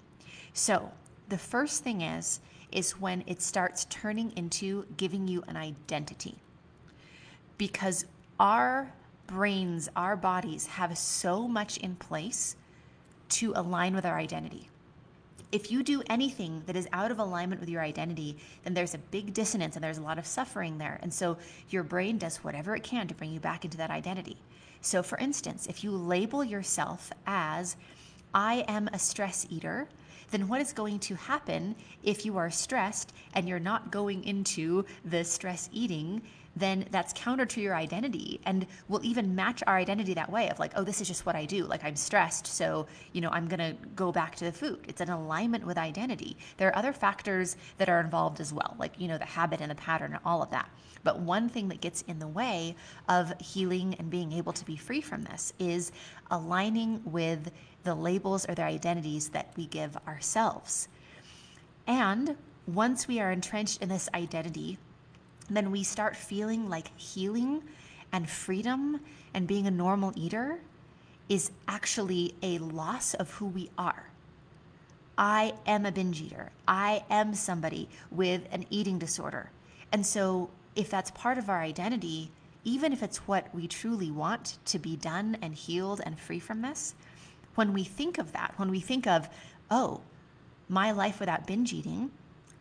So, 0.52 0.90
the 1.28 1.38
first 1.38 1.84
thing 1.84 2.00
is 2.02 2.40
is 2.70 3.00
when 3.00 3.24
it 3.26 3.40
starts 3.40 3.86
turning 3.86 4.30
into 4.36 4.84
giving 4.96 5.26
you 5.26 5.42
an 5.48 5.56
identity. 5.56 6.34
Because 7.56 8.04
our 8.38 8.92
brains, 9.26 9.88
our 9.96 10.16
bodies 10.16 10.66
have 10.66 10.96
so 10.98 11.48
much 11.48 11.78
in 11.78 11.96
place 11.96 12.56
to 13.30 13.52
align 13.56 13.94
with 13.94 14.04
our 14.04 14.18
identity 14.18 14.68
if 15.50 15.70
you 15.70 15.82
do 15.82 16.02
anything 16.08 16.62
that 16.66 16.76
is 16.76 16.88
out 16.92 17.10
of 17.10 17.18
alignment 17.18 17.60
with 17.60 17.70
your 17.70 17.82
identity, 17.82 18.36
then 18.64 18.74
there's 18.74 18.94
a 18.94 18.98
big 18.98 19.32
dissonance 19.32 19.76
and 19.76 19.82
there's 19.82 19.98
a 19.98 20.02
lot 20.02 20.18
of 20.18 20.26
suffering 20.26 20.78
there. 20.78 20.98
And 21.02 21.12
so 21.12 21.38
your 21.70 21.82
brain 21.82 22.18
does 22.18 22.38
whatever 22.38 22.76
it 22.76 22.82
can 22.82 23.08
to 23.08 23.14
bring 23.14 23.32
you 23.32 23.40
back 23.40 23.64
into 23.64 23.78
that 23.78 23.90
identity. 23.90 24.36
So, 24.80 25.02
for 25.02 25.18
instance, 25.18 25.66
if 25.66 25.82
you 25.82 25.90
label 25.90 26.44
yourself 26.44 27.10
as, 27.26 27.76
I 28.34 28.64
am 28.68 28.88
a 28.92 28.98
stress 28.98 29.46
eater, 29.50 29.88
then 30.30 30.48
what 30.48 30.60
is 30.60 30.72
going 30.72 30.98
to 31.00 31.14
happen 31.14 31.74
if 32.02 32.24
you 32.24 32.36
are 32.36 32.50
stressed 32.50 33.12
and 33.34 33.48
you're 33.48 33.58
not 33.58 33.90
going 33.90 34.24
into 34.24 34.84
the 35.04 35.24
stress 35.24 35.70
eating 35.72 36.22
then 36.58 36.86
that's 36.90 37.12
counter 37.14 37.46
to 37.46 37.60
your 37.60 37.74
identity 37.74 38.40
and 38.44 38.66
will 38.88 39.00
even 39.04 39.34
match 39.34 39.62
our 39.66 39.76
identity 39.76 40.14
that 40.14 40.30
way 40.30 40.48
of 40.50 40.58
like, 40.58 40.72
oh, 40.76 40.84
this 40.84 41.00
is 41.00 41.08
just 41.08 41.26
what 41.26 41.36
I 41.36 41.44
do. 41.44 41.64
Like 41.64 41.84
I'm 41.84 41.96
stressed, 41.96 42.46
so 42.46 42.86
you 43.12 43.20
know, 43.20 43.30
I'm 43.30 43.48
gonna 43.48 43.74
go 43.94 44.12
back 44.12 44.34
to 44.36 44.44
the 44.44 44.52
food. 44.52 44.84
It's 44.88 45.00
an 45.00 45.10
alignment 45.10 45.66
with 45.66 45.78
identity. 45.78 46.36
There 46.56 46.68
are 46.68 46.76
other 46.76 46.92
factors 46.92 47.56
that 47.78 47.88
are 47.88 48.00
involved 48.00 48.40
as 48.40 48.52
well, 48.52 48.74
like 48.78 48.98
you 48.98 49.08
know, 49.08 49.18
the 49.18 49.24
habit 49.24 49.60
and 49.60 49.70
the 49.70 49.76
pattern 49.76 50.12
and 50.12 50.20
all 50.24 50.42
of 50.42 50.50
that. 50.50 50.68
But 51.04 51.20
one 51.20 51.48
thing 51.48 51.68
that 51.68 51.80
gets 51.80 52.02
in 52.02 52.18
the 52.18 52.28
way 52.28 52.74
of 53.08 53.32
healing 53.40 53.94
and 53.98 54.10
being 54.10 54.32
able 54.32 54.52
to 54.52 54.64
be 54.64 54.76
free 54.76 55.00
from 55.00 55.22
this 55.22 55.52
is 55.58 55.92
aligning 56.30 57.00
with 57.04 57.50
the 57.84 57.94
labels 57.94 58.48
or 58.48 58.54
the 58.54 58.64
identities 58.64 59.28
that 59.30 59.52
we 59.56 59.66
give 59.66 59.96
ourselves. 60.06 60.88
And 61.86 62.36
once 62.66 63.08
we 63.08 63.20
are 63.20 63.30
entrenched 63.30 63.82
in 63.82 63.88
this 63.88 64.08
identity, 64.14 64.78
then 65.56 65.70
we 65.70 65.82
start 65.82 66.16
feeling 66.16 66.68
like 66.68 66.96
healing 66.98 67.62
and 68.12 68.28
freedom 68.28 69.00
and 69.34 69.46
being 69.46 69.66
a 69.66 69.70
normal 69.70 70.12
eater 70.16 70.58
is 71.28 71.50
actually 71.66 72.34
a 72.42 72.58
loss 72.58 73.14
of 73.14 73.30
who 73.32 73.46
we 73.46 73.70
are. 73.76 74.10
I 75.16 75.54
am 75.66 75.84
a 75.84 75.92
binge 75.92 76.22
eater. 76.22 76.50
I 76.66 77.04
am 77.10 77.34
somebody 77.34 77.88
with 78.10 78.42
an 78.52 78.66
eating 78.70 78.98
disorder. 78.98 79.50
And 79.92 80.06
so, 80.06 80.50
if 80.76 80.90
that's 80.90 81.10
part 81.10 81.38
of 81.38 81.50
our 81.50 81.60
identity, 81.60 82.30
even 82.64 82.92
if 82.92 83.02
it's 83.02 83.26
what 83.26 83.52
we 83.54 83.66
truly 83.66 84.10
want 84.10 84.58
to 84.66 84.78
be 84.78 84.96
done 84.96 85.36
and 85.42 85.54
healed 85.54 86.00
and 86.04 86.18
free 86.18 86.38
from 86.38 86.62
this, 86.62 86.94
when 87.56 87.72
we 87.72 87.82
think 87.82 88.18
of 88.18 88.32
that, 88.32 88.54
when 88.56 88.70
we 88.70 88.78
think 88.78 89.06
of, 89.06 89.28
oh, 89.70 90.00
my 90.68 90.92
life 90.92 91.18
without 91.18 91.46
binge 91.46 91.72
eating, 91.72 92.10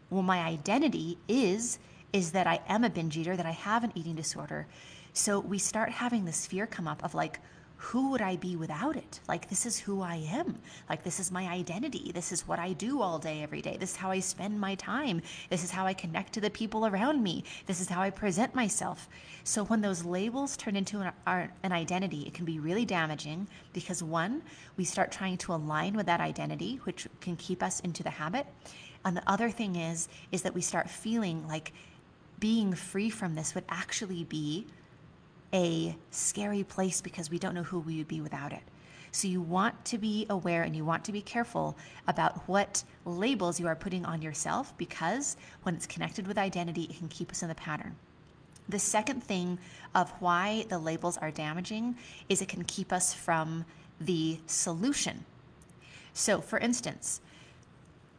well, 0.09 0.23
my 0.23 0.39
identity 0.39 1.17
is 1.27 1.77
is 2.13 2.31
that 2.31 2.47
I 2.47 2.61
am 2.67 2.83
a 2.83 2.89
binge 2.89 3.17
eater, 3.17 3.35
that 3.35 3.45
I 3.45 3.51
have 3.51 3.83
an 3.83 3.91
eating 3.95 4.15
disorder. 4.15 4.67
So 5.13 5.39
we 5.39 5.57
start 5.57 5.89
having 5.89 6.25
this 6.25 6.45
fear 6.45 6.67
come 6.67 6.87
up 6.87 7.03
of 7.03 7.13
like, 7.13 7.39
who 7.77 8.09
would 8.09 8.21
I 8.21 8.37
be 8.37 8.55
without 8.55 8.95
it? 8.95 9.19
Like, 9.27 9.49
this 9.49 9.65
is 9.65 9.77
who 9.77 10.01
I 10.01 10.15
am. 10.15 10.57
Like, 10.89 11.03
this 11.03 11.19
is 11.19 11.31
my 11.31 11.47
identity. 11.47 12.11
This 12.11 12.31
is 12.31 12.47
what 12.47 12.57
I 12.57 12.73
do 12.73 13.01
all 13.01 13.19
day, 13.19 13.43
every 13.43 13.61
day. 13.61 13.77
This 13.79 13.91
is 13.91 13.95
how 13.95 14.09
I 14.09 14.19
spend 14.19 14.59
my 14.59 14.73
time. 14.75 15.21
This 15.51 15.63
is 15.63 15.69
how 15.69 15.85
I 15.85 15.93
connect 15.93 16.33
to 16.33 16.41
the 16.41 16.49
people 16.49 16.87
around 16.87 17.21
me. 17.21 17.43
This 17.67 17.79
is 17.79 17.87
how 17.87 18.01
I 18.01 18.09
present 18.09 18.55
myself. 18.55 19.07
So, 19.43 19.63
when 19.65 19.81
those 19.81 20.03
labels 20.03 20.57
turn 20.57 20.75
into 20.75 21.01
an, 21.01 21.49
an 21.61 21.71
identity, 21.71 22.23
it 22.23 22.33
can 22.33 22.45
be 22.45 22.59
really 22.59 22.83
damaging 22.83 23.47
because 23.73 24.01
one, 24.01 24.41
we 24.75 24.83
start 24.83 25.11
trying 25.11 25.37
to 25.37 25.53
align 25.53 25.95
with 25.95 26.07
that 26.07 26.19
identity, 26.19 26.79
which 26.83 27.07
can 27.21 27.35
keep 27.35 27.61
us 27.61 27.79
into 27.81 28.01
the 28.01 28.09
habit. 28.09 28.47
And 29.05 29.15
the 29.15 29.29
other 29.29 29.51
thing 29.51 29.75
is, 29.75 30.09
is 30.31 30.41
that 30.41 30.53
we 30.53 30.61
start 30.61 30.89
feeling 30.89 31.47
like 31.47 31.73
being 32.39 32.73
free 32.73 33.09
from 33.09 33.35
this 33.35 33.55
would 33.55 33.65
actually 33.69 34.23
be 34.25 34.67
a 35.53 35.95
scary 36.11 36.63
place 36.63 37.01
because 37.01 37.29
we 37.29 37.39
don't 37.39 37.55
know 37.55 37.63
who 37.63 37.79
we 37.79 37.97
would 37.97 38.07
be 38.07 38.21
without 38.21 38.53
it. 38.53 38.61
So 39.11 39.27
you 39.27 39.41
want 39.41 39.83
to 39.85 39.97
be 39.97 40.25
aware 40.29 40.63
and 40.63 40.75
you 40.75 40.85
want 40.85 41.03
to 41.05 41.11
be 41.11 41.21
careful 41.21 41.75
about 42.07 42.47
what 42.47 42.83
labels 43.05 43.59
you 43.59 43.67
are 43.67 43.75
putting 43.75 44.05
on 44.05 44.21
yourself 44.21 44.77
because 44.77 45.37
when 45.63 45.75
it's 45.75 45.87
connected 45.87 46.27
with 46.27 46.37
identity, 46.37 46.83
it 46.83 46.97
can 46.97 47.07
keep 47.07 47.31
us 47.31 47.41
in 47.41 47.49
the 47.49 47.55
pattern. 47.55 47.95
The 48.69 48.79
second 48.79 49.23
thing 49.23 49.57
of 49.95 50.11
why 50.19 50.65
the 50.69 50.77
labels 50.77 51.17
are 51.17 51.31
damaging 51.31 51.95
is 52.27 52.41
it 52.41 52.49
can 52.49 52.65
keep 52.65 52.91
us 52.91 53.13
from 53.13 53.65
the 54.01 54.39
solution. 54.45 55.23
So, 56.13 56.41
for 56.41 56.59
instance, 56.59 57.21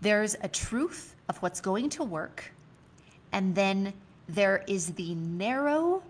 there's 0.00 0.36
a 0.40 0.48
truth 0.48 1.14
of 1.28 1.36
what's 1.38 1.60
going 1.60 1.90
to 1.90 2.04
work, 2.04 2.52
and 3.32 3.54
then 3.54 3.92
there 4.28 4.62
is 4.66 4.92
the 4.92 5.14
narrow 5.14 6.02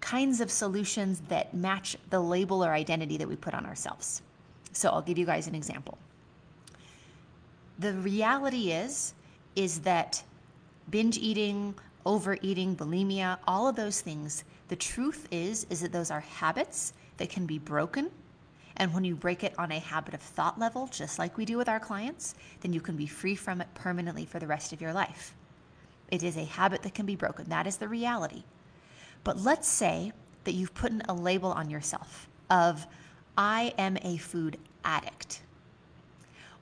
kinds 0.00 0.40
of 0.40 0.50
solutions 0.50 1.20
that 1.28 1.52
match 1.52 1.96
the 2.10 2.20
label 2.20 2.64
or 2.64 2.72
identity 2.72 3.16
that 3.16 3.28
we 3.28 3.34
put 3.34 3.54
on 3.54 3.66
ourselves. 3.66 4.22
So 4.72 4.90
I'll 4.90 5.02
give 5.02 5.18
you 5.18 5.26
guys 5.26 5.48
an 5.48 5.54
example. 5.54 5.98
The 7.78 7.92
reality 7.94 8.70
is 8.70 9.14
is 9.56 9.80
that 9.80 10.22
binge 10.90 11.18
eating, 11.18 11.74
overeating, 12.04 12.76
bulimia, 12.76 13.38
all 13.48 13.66
of 13.66 13.74
those 13.74 14.00
things, 14.00 14.44
the 14.68 14.76
truth 14.76 15.26
is 15.30 15.66
is 15.70 15.80
that 15.80 15.92
those 15.92 16.10
are 16.10 16.20
habits 16.20 16.92
that 17.16 17.28
can 17.28 17.46
be 17.46 17.58
broken. 17.58 18.10
And 18.76 18.92
when 18.94 19.04
you 19.04 19.16
break 19.16 19.42
it 19.42 19.54
on 19.58 19.72
a 19.72 19.78
habit 19.78 20.14
of 20.14 20.20
thought 20.20 20.58
level, 20.58 20.86
just 20.92 21.18
like 21.18 21.36
we 21.36 21.46
do 21.46 21.56
with 21.56 21.68
our 21.68 21.80
clients, 21.80 22.34
then 22.60 22.72
you 22.72 22.80
can 22.80 22.94
be 22.94 23.06
free 23.06 23.34
from 23.34 23.60
it 23.60 23.68
permanently 23.74 24.26
for 24.26 24.38
the 24.38 24.46
rest 24.46 24.72
of 24.72 24.80
your 24.80 24.92
life. 24.92 25.34
It 26.10 26.22
is 26.22 26.36
a 26.36 26.44
habit 26.44 26.82
that 26.82 26.94
can 26.94 27.06
be 27.06 27.16
broken. 27.16 27.48
That 27.48 27.66
is 27.66 27.78
the 27.78 27.88
reality. 27.88 28.44
But 29.24 29.40
let's 29.40 29.68
say 29.68 30.12
that 30.44 30.52
you've 30.52 30.74
put 30.74 30.92
a 31.08 31.14
label 31.14 31.50
on 31.50 31.70
yourself 31.70 32.28
of, 32.48 32.86
I 33.36 33.74
am 33.76 33.98
a 34.02 34.16
food 34.16 34.58
addict. 34.84 35.42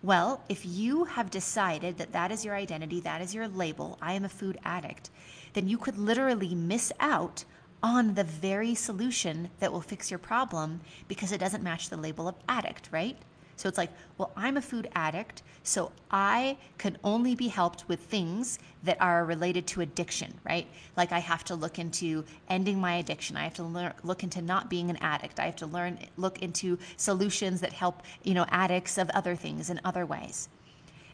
Well, 0.02 0.42
if 0.48 0.66
you 0.66 1.04
have 1.04 1.30
decided 1.30 1.98
that 1.98 2.12
that 2.12 2.30
is 2.30 2.44
your 2.44 2.54
identity, 2.54 3.00
that 3.00 3.22
is 3.22 3.34
your 3.34 3.48
label, 3.48 3.98
I 4.02 4.14
am 4.14 4.24
a 4.24 4.28
food 4.28 4.58
addict, 4.64 5.10
then 5.54 5.68
you 5.68 5.78
could 5.78 5.96
literally 5.96 6.54
miss 6.54 6.92
out 7.00 7.44
on 7.82 8.14
the 8.14 8.24
very 8.24 8.74
solution 8.74 9.50
that 9.60 9.72
will 9.72 9.80
fix 9.80 10.10
your 10.10 10.18
problem 10.18 10.80
because 11.06 11.32
it 11.32 11.38
doesn't 11.38 11.62
match 11.62 11.90
the 11.90 11.96
label 11.96 12.28
of 12.28 12.34
addict, 12.48 12.88
right? 12.90 13.16
So 13.56 13.68
it's 13.68 13.78
like, 13.78 13.90
well, 14.18 14.32
I'm 14.36 14.56
a 14.56 14.62
food 14.62 14.88
addict, 14.94 15.42
so 15.62 15.92
I 16.10 16.56
can 16.78 16.98
only 17.04 17.34
be 17.34 17.48
helped 17.48 17.88
with 17.88 18.00
things 18.00 18.58
that 18.82 19.00
are 19.00 19.24
related 19.24 19.66
to 19.68 19.80
addiction, 19.80 20.34
right? 20.44 20.66
Like 20.96 21.12
I 21.12 21.18
have 21.20 21.44
to 21.44 21.54
look 21.54 21.78
into 21.78 22.24
ending 22.48 22.78
my 22.78 22.96
addiction. 22.96 23.36
I 23.36 23.44
have 23.44 23.54
to 23.54 23.64
learn, 23.64 23.92
look 24.02 24.22
into 24.22 24.42
not 24.42 24.68
being 24.68 24.90
an 24.90 24.98
addict. 24.98 25.40
I 25.40 25.46
have 25.46 25.56
to 25.56 25.66
learn 25.66 25.98
look 26.16 26.42
into 26.42 26.78
solutions 26.96 27.60
that 27.60 27.72
help, 27.72 28.02
you 28.22 28.34
know, 28.34 28.44
addicts 28.50 28.98
of 28.98 29.08
other 29.10 29.36
things 29.36 29.70
in 29.70 29.80
other 29.84 30.04
ways. 30.04 30.48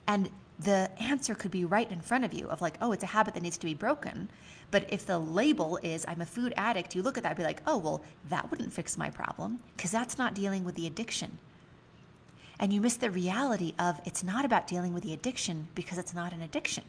And 0.07 0.31
the 0.59 0.91
answer 1.01 1.35
could 1.35 1.51
be 1.51 1.65
right 1.65 1.91
in 1.91 2.01
front 2.01 2.25
of 2.25 2.35
you 2.35 2.49
of 2.49 2.61
like, 2.61 2.75
oh, 2.83 2.93
it's 2.93 3.05
a 3.05 3.07
habit 3.07 3.35
that 3.35 3.43
needs 3.43 3.57
to 3.59 3.67
be 3.67 3.75
broken. 3.75 4.29
But 4.71 4.93
if 4.93 5.07
the 5.07 5.19
label 5.19 5.79
is 5.83 6.05
I'm 6.09 6.21
a 6.21 6.27
food 6.27 6.53
addict, 6.57 6.95
you 6.95 7.03
look 7.03 7.17
at 7.17 7.23
that 7.23 7.31
and 7.31 7.39
be 7.39 7.45
like, 7.45 7.63
oh, 7.67 7.79
well, 7.79 8.03
that 8.29 8.51
wouldn't 8.51 8.73
fix 8.73 8.99
my 8.99 9.11
problem 9.11 9.61
because 9.77 9.91
that's 9.91 10.19
not 10.19 10.35
dealing 10.35 10.65
with 10.65 10.75
the 10.75 10.87
addiction 10.87 11.39
and 12.61 12.75
you 12.75 12.81
miss 12.81 12.97
the 12.97 13.11
reality 13.11 13.73
of 13.79 13.99
it's 14.05 14.23
not 14.23 14.45
about 14.45 14.67
dealing 14.67 14.93
with 14.93 15.03
the 15.03 15.15
addiction 15.15 15.67
because 15.75 15.97
it's 15.97 16.15
not 16.15 16.33
an 16.35 16.43
addiction. 16.43 16.85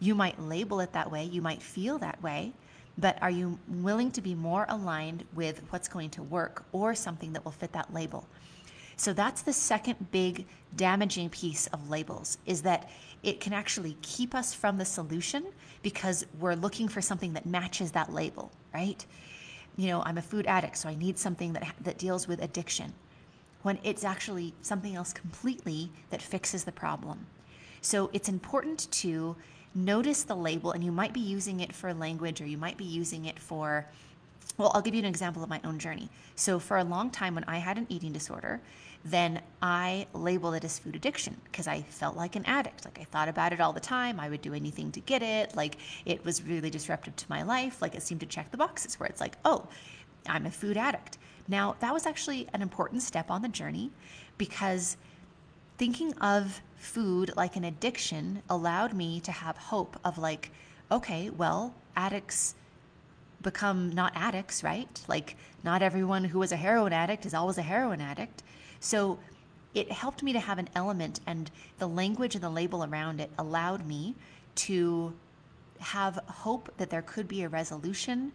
You 0.00 0.14
might 0.14 0.40
label 0.40 0.80
it 0.80 0.92
that 0.92 1.10
way, 1.10 1.24
you 1.24 1.40
might 1.42 1.62
feel 1.62 1.98
that 1.98 2.22
way, 2.22 2.52
but 2.98 3.20
are 3.22 3.30
you 3.30 3.58
willing 3.68 4.10
to 4.12 4.20
be 4.20 4.34
more 4.34 4.66
aligned 4.68 5.24
with 5.34 5.62
what's 5.70 5.88
going 5.88 6.10
to 6.10 6.22
work 6.22 6.64
or 6.72 6.94
something 6.94 7.32
that 7.32 7.44
will 7.44 7.52
fit 7.52 7.72
that 7.72 7.92
label? 7.92 8.28
So 8.96 9.12
that's 9.12 9.42
the 9.42 9.52
second 9.52 10.10
big 10.10 10.44
damaging 10.76 11.30
piece 11.30 11.66
of 11.68 11.88
labels 11.88 12.36
is 12.44 12.62
that 12.62 12.90
it 13.22 13.40
can 13.40 13.52
actually 13.54 13.96
keep 14.02 14.34
us 14.34 14.52
from 14.52 14.76
the 14.76 14.84
solution 14.84 15.46
because 15.82 16.26
we're 16.38 16.54
looking 16.54 16.86
for 16.86 17.00
something 17.00 17.32
that 17.32 17.46
matches 17.46 17.92
that 17.92 18.12
label, 18.12 18.52
right? 18.74 19.04
You 19.76 19.86
know, 19.86 20.02
I'm 20.02 20.18
a 20.18 20.22
food 20.22 20.46
addict, 20.46 20.76
so 20.76 20.88
I 20.88 20.96
need 20.96 21.18
something 21.18 21.54
that 21.54 21.74
that 21.80 21.98
deals 21.98 22.28
with 22.28 22.42
addiction 22.42 22.92
when 23.62 23.78
it's 23.82 24.04
actually 24.04 24.54
something 24.62 24.94
else 24.94 25.12
completely 25.12 25.90
that 26.10 26.22
fixes 26.22 26.64
the 26.64 26.72
problem. 26.72 27.26
So 27.80 28.10
it's 28.12 28.28
important 28.28 28.90
to 28.92 29.36
notice 29.74 30.22
the 30.22 30.36
label, 30.36 30.72
and 30.72 30.82
you 30.82 30.92
might 30.92 31.12
be 31.12 31.20
using 31.20 31.60
it 31.60 31.74
for 31.74 31.92
language 31.94 32.40
or 32.40 32.46
you 32.46 32.58
might 32.58 32.76
be 32.76 32.84
using 32.84 33.26
it 33.26 33.38
for. 33.38 33.86
Well, 34.56 34.72
I'll 34.74 34.82
give 34.82 34.94
you 34.94 35.00
an 35.00 35.06
example 35.06 35.42
of 35.42 35.48
my 35.48 35.60
own 35.62 35.78
journey. 35.78 36.08
So, 36.34 36.58
for 36.58 36.78
a 36.78 36.84
long 36.84 37.10
time, 37.10 37.34
when 37.34 37.44
I 37.44 37.58
had 37.58 37.78
an 37.78 37.86
eating 37.88 38.12
disorder, 38.12 38.60
then 39.04 39.40
I 39.62 40.06
labeled 40.12 40.56
it 40.56 40.64
as 40.64 40.78
food 40.78 40.96
addiction 40.96 41.36
because 41.44 41.68
I 41.68 41.82
felt 41.82 42.16
like 42.16 42.36
an 42.36 42.44
addict. 42.44 42.84
Like 42.84 42.98
I 43.00 43.04
thought 43.04 43.28
about 43.28 43.52
it 43.52 43.60
all 43.60 43.72
the 43.72 43.80
time. 43.80 44.18
I 44.18 44.28
would 44.28 44.42
do 44.42 44.54
anything 44.54 44.90
to 44.92 45.00
get 45.00 45.22
it. 45.22 45.54
Like 45.54 45.76
it 46.04 46.24
was 46.24 46.42
really 46.42 46.70
disruptive 46.70 47.14
to 47.16 47.26
my 47.28 47.42
life. 47.42 47.80
Like 47.80 47.94
it 47.94 48.02
seemed 48.02 48.20
to 48.20 48.26
check 48.26 48.50
the 48.50 48.56
boxes 48.56 48.98
where 48.98 49.08
it's 49.08 49.20
like, 49.20 49.36
oh, 49.44 49.66
I'm 50.26 50.46
a 50.46 50.50
food 50.50 50.76
addict. 50.76 51.18
Now, 51.48 51.76
that 51.80 51.92
was 51.94 52.06
actually 52.06 52.46
an 52.52 52.60
important 52.60 53.02
step 53.02 53.30
on 53.30 53.42
the 53.42 53.48
journey 53.48 53.90
because 54.36 54.98
thinking 55.78 56.12
of 56.18 56.60
food 56.76 57.32
like 57.36 57.56
an 57.56 57.64
addiction 57.64 58.42
allowed 58.50 58.92
me 58.92 59.20
to 59.20 59.32
have 59.32 59.56
hope 59.56 59.98
of 60.04 60.18
like, 60.18 60.52
okay, 60.92 61.30
well, 61.30 61.74
addicts 61.96 62.54
become 63.42 63.90
not 63.90 64.12
addicts, 64.14 64.62
right? 64.62 65.00
Like, 65.08 65.36
not 65.64 65.80
everyone 65.82 66.24
who 66.24 66.38
was 66.38 66.52
a 66.52 66.56
heroin 66.56 66.92
addict 66.92 67.24
is 67.24 67.34
always 67.34 67.56
a 67.58 67.62
heroin 67.62 68.00
addict. 68.00 68.42
So, 68.80 69.18
it 69.74 69.92
helped 69.92 70.22
me 70.22 70.32
to 70.32 70.40
have 70.40 70.58
an 70.58 70.68
element, 70.74 71.20
and 71.26 71.50
the 71.78 71.86
language 71.86 72.34
and 72.34 72.42
the 72.42 72.50
label 72.50 72.84
around 72.84 73.20
it 73.20 73.30
allowed 73.38 73.86
me 73.86 74.14
to 74.56 75.12
have 75.78 76.18
hope 76.26 76.72
that 76.78 76.90
there 76.90 77.02
could 77.02 77.28
be 77.28 77.42
a 77.42 77.48
resolution 77.48 78.32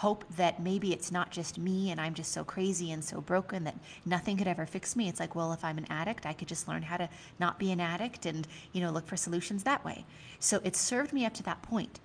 hope 0.00 0.24
that 0.34 0.62
maybe 0.62 0.94
it's 0.94 1.12
not 1.12 1.30
just 1.30 1.58
me 1.58 1.90
and 1.90 2.00
I'm 2.00 2.14
just 2.14 2.32
so 2.32 2.42
crazy 2.42 2.90
and 2.90 3.04
so 3.04 3.20
broken 3.20 3.64
that 3.64 3.76
nothing 4.06 4.38
could 4.38 4.46
ever 4.48 4.64
fix 4.64 4.96
me. 4.96 5.10
It's 5.10 5.20
like, 5.20 5.34
well, 5.34 5.52
if 5.52 5.62
I'm 5.62 5.76
an 5.76 5.86
addict, 5.90 6.24
I 6.24 6.32
could 6.32 6.48
just 6.48 6.66
learn 6.66 6.80
how 6.80 6.96
to 6.96 7.06
not 7.38 7.58
be 7.58 7.70
an 7.70 7.80
addict 7.80 8.24
and, 8.24 8.48
you 8.72 8.80
know, 8.80 8.90
look 8.90 9.06
for 9.06 9.18
solutions 9.18 9.62
that 9.64 9.84
way. 9.84 10.06
So 10.38 10.58
it 10.64 10.74
served 10.74 11.12
me 11.12 11.26
up 11.26 11.34
to 11.34 11.42
that 11.42 11.60
point. 11.60 12.00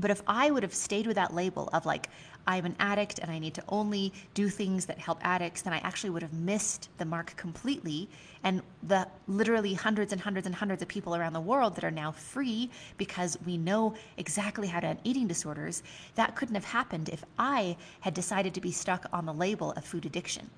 But 0.00 0.10
if 0.10 0.22
I 0.26 0.50
would 0.50 0.62
have 0.62 0.74
stayed 0.74 1.06
with 1.06 1.16
that 1.16 1.34
label 1.34 1.68
of 1.72 1.84
like, 1.84 2.08
I'm 2.46 2.64
an 2.64 2.74
addict 2.80 3.18
and 3.18 3.30
I 3.30 3.38
need 3.38 3.52
to 3.54 3.62
only 3.68 4.14
do 4.32 4.48
things 4.48 4.86
that 4.86 4.98
help 4.98 5.18
addicts, 5.22 5.60
then 5.60 5.74
I 5.74 5.78
actually 5.78 6.10
would 6.10 6.22
have 6.22 6.32
missed 6.32 6.88
the 6.96 7.04
mark 7.04 7.36
completely. 7.36 8.08
And 8.42 8.62
the 8.82 9.06
literally 9.28 9.74
hundreds 9.74 10.12
and 10.12 10.20
hundreds 10.20 10.46
and 10.46 10.54
hundreds 10.54 10.80
of 10.80 10.88
people 10.88 11.14
around 11.14 11.34
the 11.34 11.40
world 11.40 11.74
that 11.74 11.84
are 11.84 11.90
now 11.90 12.12
free 12.12 12.70
because 12.96 13.36
we 13.44 13.58
know 13.58 13.94
exactly 14.16 14.68
how 14.68 14.80
to 14.80 14.86
end 14.86 15.00
eating 15.04 15.28
disorders, 15.28 15.82
that 16.14 16.34
couldn't 16.34 16.54
have 16.54 16.64
happened 16.64 17.10
if 17.10 17.22
I 17.38 17.76
had 18.00 18.14
decided 18.14 18.54
to 18.54 18.60
be 18.60 18.72
stuck 18.72 19.04
on 19.12 19.26
the 19.26 19.34
label 19.34 19.72
of 19.72 19.84
food 19.84 20.06
addiction. 20.06 20.48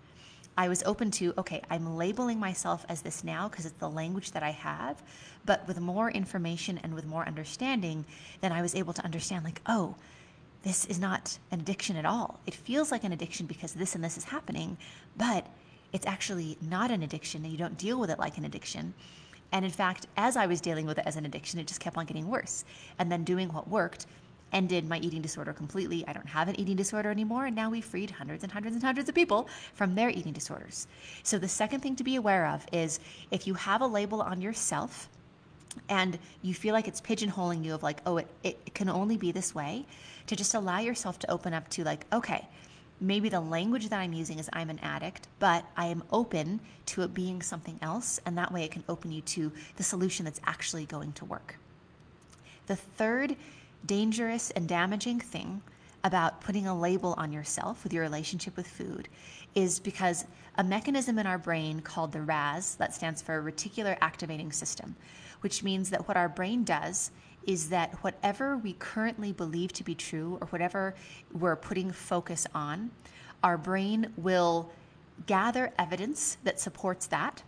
I 0.56 0.68
was 0.68 0.82
open 0.84 1.10
to, 1.12 1.32
okay, 1.38 1.62
I'm 1.70 1.96
labeling 1.96 2.38
myself 2.38 2.84
as 2.88 3.02
this 3.02 3.24
now 3.24 3.48
because 3.48 3.64
it's 3.64 3.78
the 3.78 3.88
language 3.88 4.32
that 4.32 4.42
I 4.42 4.50
have. 4.50 5.02
But 5.44 5.66
with 5.66 5.80
more 5.80 6.10
information 6.10 6.78
and 6.82 6.94
with 6.94 7.06
more 7.06 7.26
understanding, 7.26 8.04
then 8.40 8.52
I 8.52 8.62
was 8.62 8.74
able 8.74 8.92
to 8.92 9.04
understand, 9.04 9.44
like, 9.44 9.60
oh, 9.66 9.96
this 10.62 10.84
is 10.84 11.00
not 11.00 11.38
an 11.50 11.60
addiction 11.60 11.96
at 11.96 12.04
all. 12.04 12.38
It 12.46 12.54
feels 12.54 12.92
like 12.92 13.04
an 13.04 13.12
addiction 13.12 13.46
because 13.46 13.72
this 13.72 13.94
and 13.94 14.04
this 14.04 14.16
is 14.16 14.24
happening, 14.24 14.76
but 15.16 15.46
it's 15.92 16.06
actually 16.06 16.56
not 16.60 16.90
an 16.90 17.02
addiction 17.02 17.42
and 17.44 17.52
you 17.52 17.58
don't 17.58 17.76
deal 17.76 17.98
with 17.98 18.10
it 18.10 18.18
like 18.18 18.38
an 18.38 18.44
addiction. 18.44 18.94
And 19.50 19.64
in 19.64 19.70
fact, 19.70 20.06
as 20.16 20.36
I 20.36 20.46
was 20.46 20.60
dealing 20.60 20.86
with 20.86 20.98
it 20.98 21.06
as 21.06 21.16
an 21.16 21.26
addiction, 21.26 21.60
it 21.60 21.66
just 21.66 21.80
kept 21.80 21.96
on 21.96 22.06
getting 22.06 22.28
worse. 22.28 22.64
And 22.98 23.12
then 23.12 23.24
doing 23.24 23.52
what 23.52 23.68
worked 23.68 24.06
ended 24.52 24.88
my 24.88 24.98
eating 24.98 25.22
disorder 25.22 25.52
completely. 25.52 26.04
I 26.06 26.12
don't 26.12 26.26
have 26.26 26.48
an 26.48 26.58
eating 26.58 26.76
disorder 26.76 27.10
anymore. 27.10 27.46
And 27.46 27.56
now 27.56 27.70
we've 27.70 27.84
freed 27.84 28.10
hundreds 28.10 28.42
and 28.42 28.52
hundreds 28.52 28.74
and 28.74 28.84
hundreds 28.84 29.08
of 29.08 29.14
people 29.14 29.48
from 29.74 29.94
their 29.94 30.10
eating 30.10 30.32
disorders. 30.32 30.86
So, 31.22 31.38
the 31.38 31.48
second 31.48 31.80
thing 31.80 31.96
to 31.96 32.04
be 32.04 32.16
aware 32.16 32.46
of 32.46 32.66
is 32.72 33.00
if 33.30 33.46
you 33.46 33.54
have 33.54 33.80
a 33.80 33.86
label 33.86 34.22
on 34.22 34.40
yourself, 34.40 35.08
and 35.88 36.18
you 36.42 36.54
feel 36.54 36.74
like 36.74 36.88
it's 36.88 37.00
pigeonholing 37.00 37.64
you 37.64 37.74
of 37.74 37.82
like 37.82 38.00
oh 38.06 38.18
it, 38.18 38.26
it 38.42 38.74
can 38.74 38.88
only 38.88 39.16
be 39.16 39.32
this 39.32 39.54
way 39.54 39.84
to 40.26 40.36
just 40.36 40.54
allow 40.54 40.78
yourself 40.78 41.18
to 41.18 41.30
open 41.30 41.54
up 41.54 41.68
to 41.70 41.84
like 41.84 42.04
okay 42.12 42.46
maybe 43.00 43.28
the 43.28 43.40
language 43.40 43.88
that 43.88 43.98
i'm 43.98 44.12
using 44.12 44.38
is 44.38 44.48
i'm 44.52 44.70
an 44.70 44.78
addict 44.80 45.28
but 45.38 45.64
i 45.76 45.86
am 45.86 46.02
open 46.12 46.60
to 46.86 47.02
it 47.02 47.14
being 47.14 47.42
something 47.42 47.78
else 47.82 48.20
and 48.26 48.36
that 48.36 48.52
way 48.52 48.64
it 48.64 48.70
can 48.70 48.84
open 48.88 49.10
you 49.10 49.20
to 49.22 49.50
the 49.76 49.82
solution 49.82 50.24
that's 50.24 50.40
actually 50.44 50.84
going 50.86 51.12
to 51.12 51.24
work 51.24 51.56
the 52.66 52.76
third 52.76 53.36
dangerous 53.86 54.50
and 54.52 54.68
damaging 54.68 55.20
thing 55.20 55.62
about 56.04 56.40
putting 56.40 56.66
a 56.66 56.78
label 56.78 57.14
on 57.16 57.32
yourself 57.32 57.84
with 57.84 57.92
your 57.92 58.02
relationship 58.02 58.56
with 58.56 58.66
food 58.66 59.08
is 59.54 59.78
because 59.78 60.24
a 60.56 60.64
mechanism 60.64 61.18
in 61.18 61.26
our 61.26 61.38
brain 61.38 61.80
called 61.80 62.12
the 62.12 62.20
RAS, 62.20 62.74
that 62.76 62.94
stands 62.94 63.22
for 63.22 63.42
Reticular 63.42 63.96
Activating 64.00 64.52
System, 64.52 64.96
which 65.40 65.62
means 65.62 65.90
that 65.90 66.06
what 66.08 66.16
our 66.16 66.28
brain 66.28 66.64
does 66.64 67.10
is 67.46 67.68
that 67.70 67.92
whatever 68.02 68.56
we 68.56 68.74
currently 68.74 69.32
believe 69.32 69.72
to 69.72 69.84
be 69.84 69.94
true 69.94 70.38
or 70.40 70.46
whatever 70.48 70.94
we're 71.32 71.56
putting 71.56 71.90
focus 71.90 72.46
on, 72.54 72.90
our 73.42 73.58
brain 73.58 74.12
will 74.16 74.70
gather 75.26 75.72
evidence 75.78 76.36
that 76.44 76.60
supports 76.60 77.06
that 77.06 77.42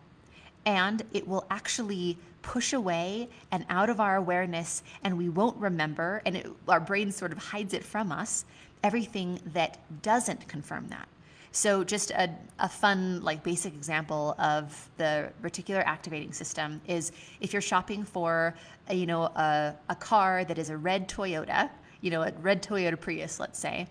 and 0.66 1.02
it 1.12 1.26
will 1.26 1.44
actually 1.50 2.18
push 2.42 2.72
away 2.72 3.28
and 3.50 3.64
out 3.68 3.88
of 3.88 4.00
our 4.00 4.16
awareness 4.16 4.82
and 5.02 5.16
we 5.16 5.28
won't 5.28 5.56
remember 5.56 6.20
and 6.26 6.36
it, 6.36 6.46
our 6.68 6.80
brain 6.80 7.10
sort 7.10 7.32
of 7.32 7.38
hides 7.38 7.72
it 7.72 7.82
from 7.84 8.12
us 8.12 8.44
everything 8.82 9.40
that 9.46 9.78
doesn't 10.02 10.46
confirm 10.46 10.86
that. 10.88 11.08
So 11.52 11.84
just 11.84 12.10
a, 12.10 12.28
a 12.58 12.68
fun 12.68 13.22
like 13.22 13.42
basic 13.42 13.74
example 13.74 14.34
of 14.38 14.90
the 14.96 15.30
reticular 15.42 15.84
activating 15.86 16.32
system 16.32 16.80
is 16.86 17.12
if 17.40 17.52
you're 17.52 17.62
shopping 17.62 18.04
for 18.04 18.54
a, 18.88 18.94
you 18.94 19.06
know 19.06 19.22
a, 19.22 19.74
a 19.88 19.94
car 19.94 20.44
that 20.44 20.58
is 20.58 20.68
a 20.68 20.76
red 20.76 21.08
toyota 21.08 21.70
you 22.00 22.10
know 22.10 22.22
a 22.22 22.32
red 22.42 22.62
toyota 22.62 23.00
prius 23.00 23.38
let's 23.38 23.58
say 23.58 23.86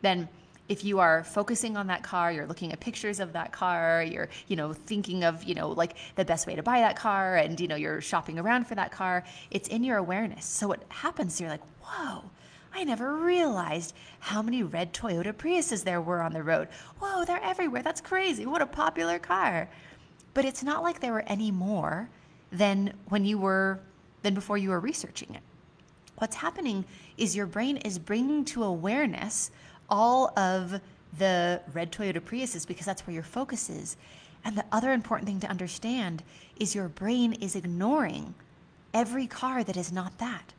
then 0.00 0.28
if 0.72 0.82
you 0.82 1.00
are 1.00 1.22
focusing 1.22 1.76
on 1.76 1.86
that 1.88 2.02
car, 2.02 2.32
you're 2.32 2.46
looking 2.46 2.72
at 2.72 2.80
pictures 2.80 3.20
of 3.20 3.34
that 3.34 3.52
car, 3.52 4.02
you're, 4.02 4.30
you 4.48 4.56
know, 4.56 4.72
thinking 4.72 5.22
of, 5.22 5.44
you 5.44 5.54
know, 5.54 5.68
like 5.68 5.96
the 6.16 6.24
best 6.24 6.46
way 6.46 6.54
to 6.54 6.62
buy 6.62 6.80
that 6.80 6.96
car 6.96 7.36
and, 7.36 7.60
you 7.60 7.68
know, 7.68 7.76
you're 7.76 8.00
shopping 8.00 8.38
around 8.38 8.66
for 8.66 8.74
that 8.74 8.90
car, 8.90 9.22
it's 9.50 9.68
in 9.68 9.84
your 9.84 9.98
awareness. 9.98 10.46
So 10.46 10.68
what 10.68 10.82
happens, 10.88 11.38
you're 11.38 11.50
like, 11.50 11.60
whoa, 11.82 12.24
I 12.72 12.84
never 12.84 13.16
realized 13.16 13.94
how 14.18 14.40
many 14.40 14.62
red 14.62 14.94
Toyota 14.94 15.34
Priuses 15.34 15.84
there 15.84 16.00
were 16.00 16.22
on 16.22 16.32
the 16.32 16.42
road. 16.42 16.68
Whoa, 16.98 17.26
they're 17.26 17.44
everywhere. 17.44 17.82
That's 17.82 18.00
crazy. 18.00 18.46
What 18.46 18.62
a 18.62 18.66
popular 18.66 19.18
car. 19.18 19.68
But 20.32 20.46
it's 20.46 20.62
not 20.62 20.82
like 20.82 21.00
there 21.00 21.12
were 21.12 21.24
any 21.26 21.50
more 21.50 22.08
than 22.50 22.94
when 23.10 23.26
you 23.26 23.36
were, 23.36 23.78
than 24.22 24.32
before 24.32 24.56
you 24.56 24.70
were 24.70 24.80
researching 24.80 25.34
it. 25.34 25.42
What's 26.16 26.36
happening 26.36 26.86
is 27.18 27.36
your 27.36 27.46
brain 27.46 27.76
is 27.78 27.98
bringing 27.98 28.46
to 28.46 28.64
awareness 28.64 29.50
all 29.88 30.36
of 30.38 30.80
the 31.18 31.60
red 31.72 31.92
Toyota 31.92 32.20
Priuses 32.20 32.66
because 32.66 32.86
that's 32.86 33.06
where 33.06 33.14
your 33.14 33.22
focus 33.22 33.68
is. 33.68 33.96
And 34.44 34.56
the 34.56 34.64
other 34.72 34.92
important 34.92 35.28
thing 35.28 35.40
to 35.40 35.50
understand 35.50 36.22
is 36.58 36.74
your 36.74 36.88
brain 36.88 37.34
is 37.34 37.54
ignoring 37.54 38.34
every 38.92 39.26
car 39.26 39.62
that 39.62 39.76
is 39.76 39.92
not 39.92 40.18
that. 40.18 40.52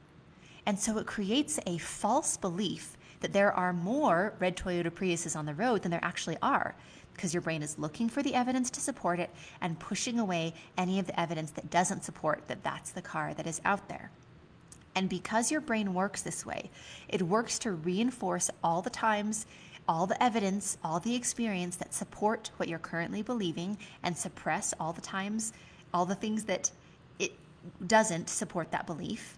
And 0.65 0.79
so 0.79 0.97
it 0.97 1.05
creates 1.05 1.59
a 1.65 1.77
false 1.77 2.37
belief 2.37 2.95
that 3.19 3.33
there 3.33 3.51
are 3.53 3.73
more 3.73 4.33
red 4.39 4.55
Toyota 4.55 4.89
Priuses 4.89 5.35
on 5.35 5.45
the 5.45 5.53
road 5.53 5.81
than 5.81 5.91
there 5.91 6.03
actually 6.03 6.37
are 6.41 6.75
because 7.13 7.33
your 7.33 7.41
brain 7.41 7.61
is 7.61 7.77
looking 7.77 8.09
for 8.09 8.23
the 8.23 8.33
evidence 8.33 8.69
to 8.71 8.81
support 8.81 9.19
it 9.19 9.29
and 9.61 9.79
pushing 9.79 10.19
away 10.19 10.53
any 10.77 10.99
of 10.99 11.07
the 11.07 11.19
evidence 11.19 11.51
that 11.51 11.69
doesn't 11.69 12.03
support 12.03 12.41
that 12.47 12.63
that's 12.63 12.91
the 12.91 13.01
car 13.01 13.33
that 13.33 13.47
is 13.47 13.61
out 13.65 13.87
there. 13.87 14.09
And 14.95 15.09
because 15.09 15.51
your 15.51 15.61
brain 15.61 15.93
works 15.93 16.21
this 16.21 16.45
way, 16.45 16.69
it 17.09 17.21
works 17.21 17.57
to 17.59 17.71
reinforce 17.71 18.49
all 18.63 18.81
the 18.81 18.89
times, 18.89 19.45
all 19.87 20.07
the 20.07 20.21
evidence, 20.21 20.77
all 20.83 20.99
the 20.99 21.15
experience 21.15 21.75
that 21.77 21.93
support 21.93 22.51
what 22.57 22.69
you're 22.69 22.79
currently 22.79 23.21
believing 23.21 23.77
and 24.03 24.17
suppress 24.17 24.73
all 24.79 24.93
the 24.93 25.01
times, 25.01 25.53
all 25.93 26.05
the 26.05 26.15
things 26.15 26.43
that 26.45 26.71
it 27.19 27.33
doesn't 27.87 28.29
support 28.29 28.71
that 28.71 28.87
belief, 28.87 29.37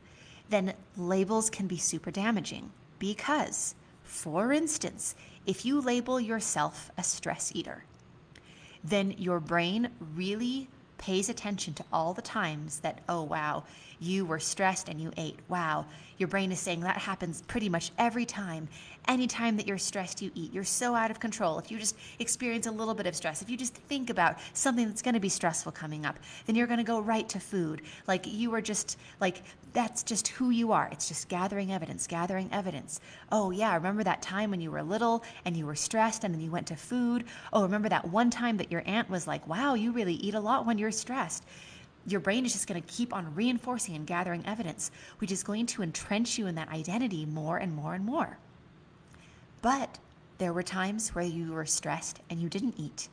then 0.50 0.74
labels 0.98 1.50
can 1.50 1.68
be 1.68 1.78
super 1.78 2.12
damaging. 2.12 2.72
Because, 3.00 3.76
for 4.04 4.52
instance, 4.52 5.16
if 5.46 5.66
you 5.66 5.82
label 5.82 6.20
yourself 6.20 6.92
a 6.98 7.04
stress 7.04 7.52
eater, 7.56 7.84
then 8.84 9.12
your 9.18 9.40
brain 9.40 9.90
really 10.16 10.68
pays 10.98 11.30
attention 11.30 11.74
to 11.76 11.86
all 11.92 12.14
the 12.14 12.22
times 12.22 12.80
that, 12.80 13.00
oh, 13.08 13.24
wow, 13.24 13.64
you 14.00 14.26
were 14.26 14.40
stressed 14.40 14.90
and 14.90 15.00
you 15.00 15.12
ate. 15.18 15.40
Wow, 15.48 15.86
your 16.18 16.28
brain 16.28 16.52
is 16.52 16.60
saying 16.60 16.82
that 16.82 16.98
happens 16.98 17.42
pretty 17.44 17.70
much 17.70 17.92
every 17.98 18.26
time. 18.26 18.68
Anytime 19.08 19.58
that 19.58 19.68
you're 19.68 19.78
stressed, 19.78 20.22
you 20.22 20.32
eat. 20.34 20.52
You're 20.52 20.64
so 20.64 20.96
out 20.96 21.12
of 21.12 21.20
control. 21.20 21.60
If 21.60 21.70
you 21.70 21.78
just 21.78 21.96
experience 22.18 22.66
a 22.66 22.72
little 22.72 22.96
bit 22.96 23.06
of 23.06 23.16
stress, 23.16 23.42
if 23.42 23.50
you 23.50 23.58
just 23.58 23.76
think 23.76 24.10
about 24.10 24.38
something 24.54 24.88
that's 24.88 25.04
going 25.04 25.14
to 25.14 25.20
be 25.20 25.30
stressful 25.30 25.74
coming 25.74 26.06
up, 26.06 26.18
then 26.46 26.56
you're 26.56 26.66
going 26.66 26.80
to 26.80 26.84
go 26.84 27.00
right 27.00 27.28
to 27.30 27.40
food. 27.40 27.84
Like 28.08 28.26
you 28.26 28.54
are 28.56 28.62
just 28.62 28.98
like, 29.20 29.44
that's 29.74 30.02
just 30.02 30.30
who 30.30 30.50
you 30.50 30.72
are. 30.72 30.90
It's 30.92 31.08
just 31.08 31.30
gathering 31.30 31.72
evidence, 31.72 32.08
gathering 32.08 32.50
evidence. 32.52 33.00
Oh, 33.32 33.52
yeah, 33.52 33.76
remember 33.76 34.04
that 34.04 34.22
time 34.22 34.50
when 34.50 34.62
you 34.62 34.72
were 34.72 34.82
little 34.82 35.24
and 35.44 35.56
you 35.56 35.66
were 35.66 35.76
stressed 35.76 36.24
and 36.24 36.34
then 36.34 36.42
you 36.42 36.50
went 36.50 36.68
to 36.68 36.76
food? 36.76 37.26
Oh, 37.54 37.64
remember 37.64 37.90
that 37.90 38.08
one 38.08 38.30
time 38.32 38.58
that 38.58 38.72
your 38.72 38.84
aunt 38.86 39.10
was 39.10 39.28
like, 39.28 39.48
wow, 39.48 39.76
you 39.76 39.92
really 39.92 40.14
eat 40.16 40.34
a 40.34 40.40
lot 40.40 40.66
when 40.66 40.78
you're 40.78 40.92
stressed 40.92 41.44
your 42.06 42.20
brain 42.20 42.46
is 42.46 42.54
just 42.54 42.68
going 42.68 42.82
to 42.82 42.88
keep 42.88 43.14
on 43.14 43.34
reinforcing 43.36 43.96
and 43.96 44.06
gathering 44.06 44.44
evidence, 44.46 44.92
which 45.20 45.32
is 45.32 45.44
going 45.44 45.66
to 45.68 45.82
entrench 45.82 46.38
you 46.38 46.48
in 46.48 46.56
that 46.56 46.70
identity 46.70 47.26
more 47.26 47.58
and 47.58 47.74
more 47.76 47.94
and 47.94 48.06
more. 48.06 48.38
But 49.62 49.98
there 50.38 50.54
were 50.54 50.64
times 50.64 51.16
where 51.16 51.26
you 51.26 51.54
were 51.54 51.66
stressed 51.66 52.20
and 52.30 52.40
you 52.40 52.50
didn't 52.50 52.76
eat. 52.78 53.08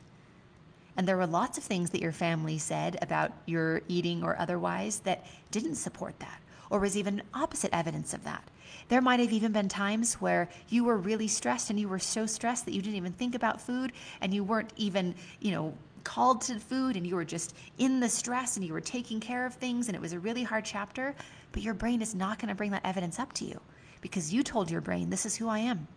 And 0.95 1.07
there 1.07 1.17
were 1.17 1.25
lots 1.25 1.57
of 1.57 1.63
things 1.63 1.89
that 1.89 2.01
your 2.01 2.11
family 2.11 2.59
said 2.59 2.97
about 3.01 3.31
your 3.47 3.81
eating 3.87 4.23
or 4.23 4.37
otherwise 4.37 4.99
that 4.99 5.25
didn't 5.49 5.75
support 5.75 6.19
that, 6.19 6.39
or 6.69 6.79
was 6.79 6.95
even 6.95 7.23
opposite 7.33 7.73
evidence 7.73 8.13
of 8.13 8.23
that. 8.25 8.43
There 8.89 9.01
might 9.01 9.19
have 9.19 9.31
even 9.31 9.51
been 9.51 9.69
times 9.69 10.15
where 10.15 10.49
you 10.69 10.83
were 10.83 10.97
really 10.97 11.27
stressed 11.27 11.69
and 11.71 11.79
you 11.79 11.87
were 11.87 11.99
so 11.99 12.25
stressed 12.27 12.65
that 12.65 12.73
you 12.73 12.81
didn't 12.81 12.97
even 12.97 13.13
think 13.13 13.33
about 13.33 13.61
food 13.61 13.91
and 14.21 14.33
you 14.33 14.43
weren't 14.43 14.73
even, 14.75 15.15
you 15.39 15.51
know, 15.51 15.73
called 16.03 16.41
to 16.41 16.59
food 16.59 16.95
and 16.95 17.05
you 17.05 17.15
were 17.15 17.25
just 17.25 17.55
in 17.77 17.99
the 17.99 18.09
stress 18.09 18.57
and 18.57 18.65
you 18.65 18.73
were 18.73 18.81
taking 18.81 19.19
care 19.19 19.45
of 19.45 19.53
things 19.55 19.87
and 19.87 19.95
it 19.95 20.01
was 20.01 20.13
a 20.13 20.19
really 20.19 20.43
hard 20.43 20.65
chapter, 20.65 21.15
but 21.51 21.61
your 21.61 21.73
brain 21.73 22.01
is 22.01 22.13
not 22.15 22.39
going 22.39 22.49
to 22.49 22.55
bring 22.55 22.71
that 22.71 22.85
evidence 22.85 23.19
up 23.19 23.33
to 23.33 23.45
you 23.45 23.59
because 24.01 24.33
you 24.33 24.43
told 24.43 24.69
your 24.69 24.81
brain, 24.81 25.09
This 25.09 25.25
is 25.25 25.35
who 25.35 25.47
I 25.47 25.59
am. 25.59 25.87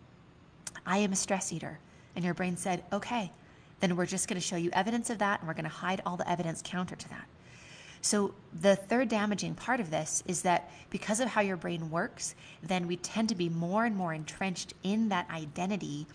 I 0.85 0.99
am 0.99 1.11
a 1.11 1.15
stress 1.15 1.51
eater. 1.51 1.79
And 2.15 2.23
your 2.23 2.33
brain 2.33 2.57
said, 2.57 2.83
Okay, 2.91 3.31
then 3.79 3.95
we're 3.95 4.05
just 4.05 4.27
going 4.27 4.39
to 4.39 4.45
show 4.45 4.55
you 4.55 4.69
evidence 4.73 5.09
of 5.09 5.19
that 5.19 5.39
and 5.39 5.47
we're 5.47 5.53
going 5.53 5.65
to 5.65 5.69
hide 5.69 6.01
all 6.05 6.17
the 6.17 6.29
evidence 6.29 6.61
counter 6.63 6.95
to 6.95 7.09
that. 7.09 7.27
So, 8.01 8.33
the 8.61 8.75
third 8.75 9.09
damaging 9.09 9.55
part 9.55 9.79
of 9.79 9.89
this 9.89 10.23
is 10.27 10.43
that 10.43 10.69
because 10.89 11.19
of 11.19 11.27
how 11.27 11.41
your 11.41 11.57
brain 11.57 11.89
works, 11.89 12.35
then 12.63 12.87
we 12.87 12.95
tend 12.97 13.29
to 13.29 13.35
be 13.35 13.49
more 13.49 13.85
and 13.85 13.95
more 13.95 14.13
entrenched 14.13 14.73
in 14.83 15.09
that 15.09 15.29
identity 15.29 16.07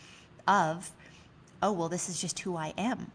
of, 0.46 0.90
oh, 1.60 1.72
well, 1.72 1.88
this 1.88 2.08
is 2.08 2.20
just 2.20 2.38
who 2.38 2.56
I 2.56 2.72
am. 2.78 3.10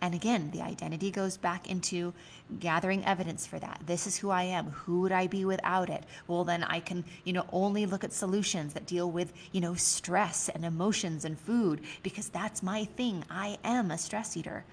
And 0.00 0.14
again, 0.14 0.50
the 0.52 0.62
identity 0.62 1.10
goes 1.10 1.36
back 1.36 1.68
into 1.68 2.14
gathering 2.60 3.04
evidence 3.04 3.46
for 3.46 3.58
that. 3.58 3.80
This 3.84 4.06
is 4.06 4.16
who 4.16 4.30
I 4.30 4.44
am. 4.44 4.66
Who 4.70 5.00
would 5.00 5.12
I 5.12 5.26
be 5.26 5.44
without 5.44 5.90
it? 5.90 6.04
Well, 6.28 6.44
then 6.44 6.62
I 6.62 6.78
can, 6.80 7.04
you 7.24 7.32
know, 7.32 7.46
only 7.52 7.84
look 7.84 8.04
at 8.04 8.12
solutions 8.12 8.74
that 8.74 8.86
deal 8.86 9.10
with, 9.10 9.32
you 9.50 9.60
know, 9.60 9.74
stress 9.74 10.48
and 10.48 10.64
emotions 10.64 11.24
and 11.24 11.38
food 11.38 11.80
because 12.04 12.28
that's 12.28 12.62
my 12.62 12.84
thing. 12.84 13.24
I 13.28 13.58
am 13.64 13.90
a 13.90 13.98
stress 13.98 14.36
eater. 14.36 14.64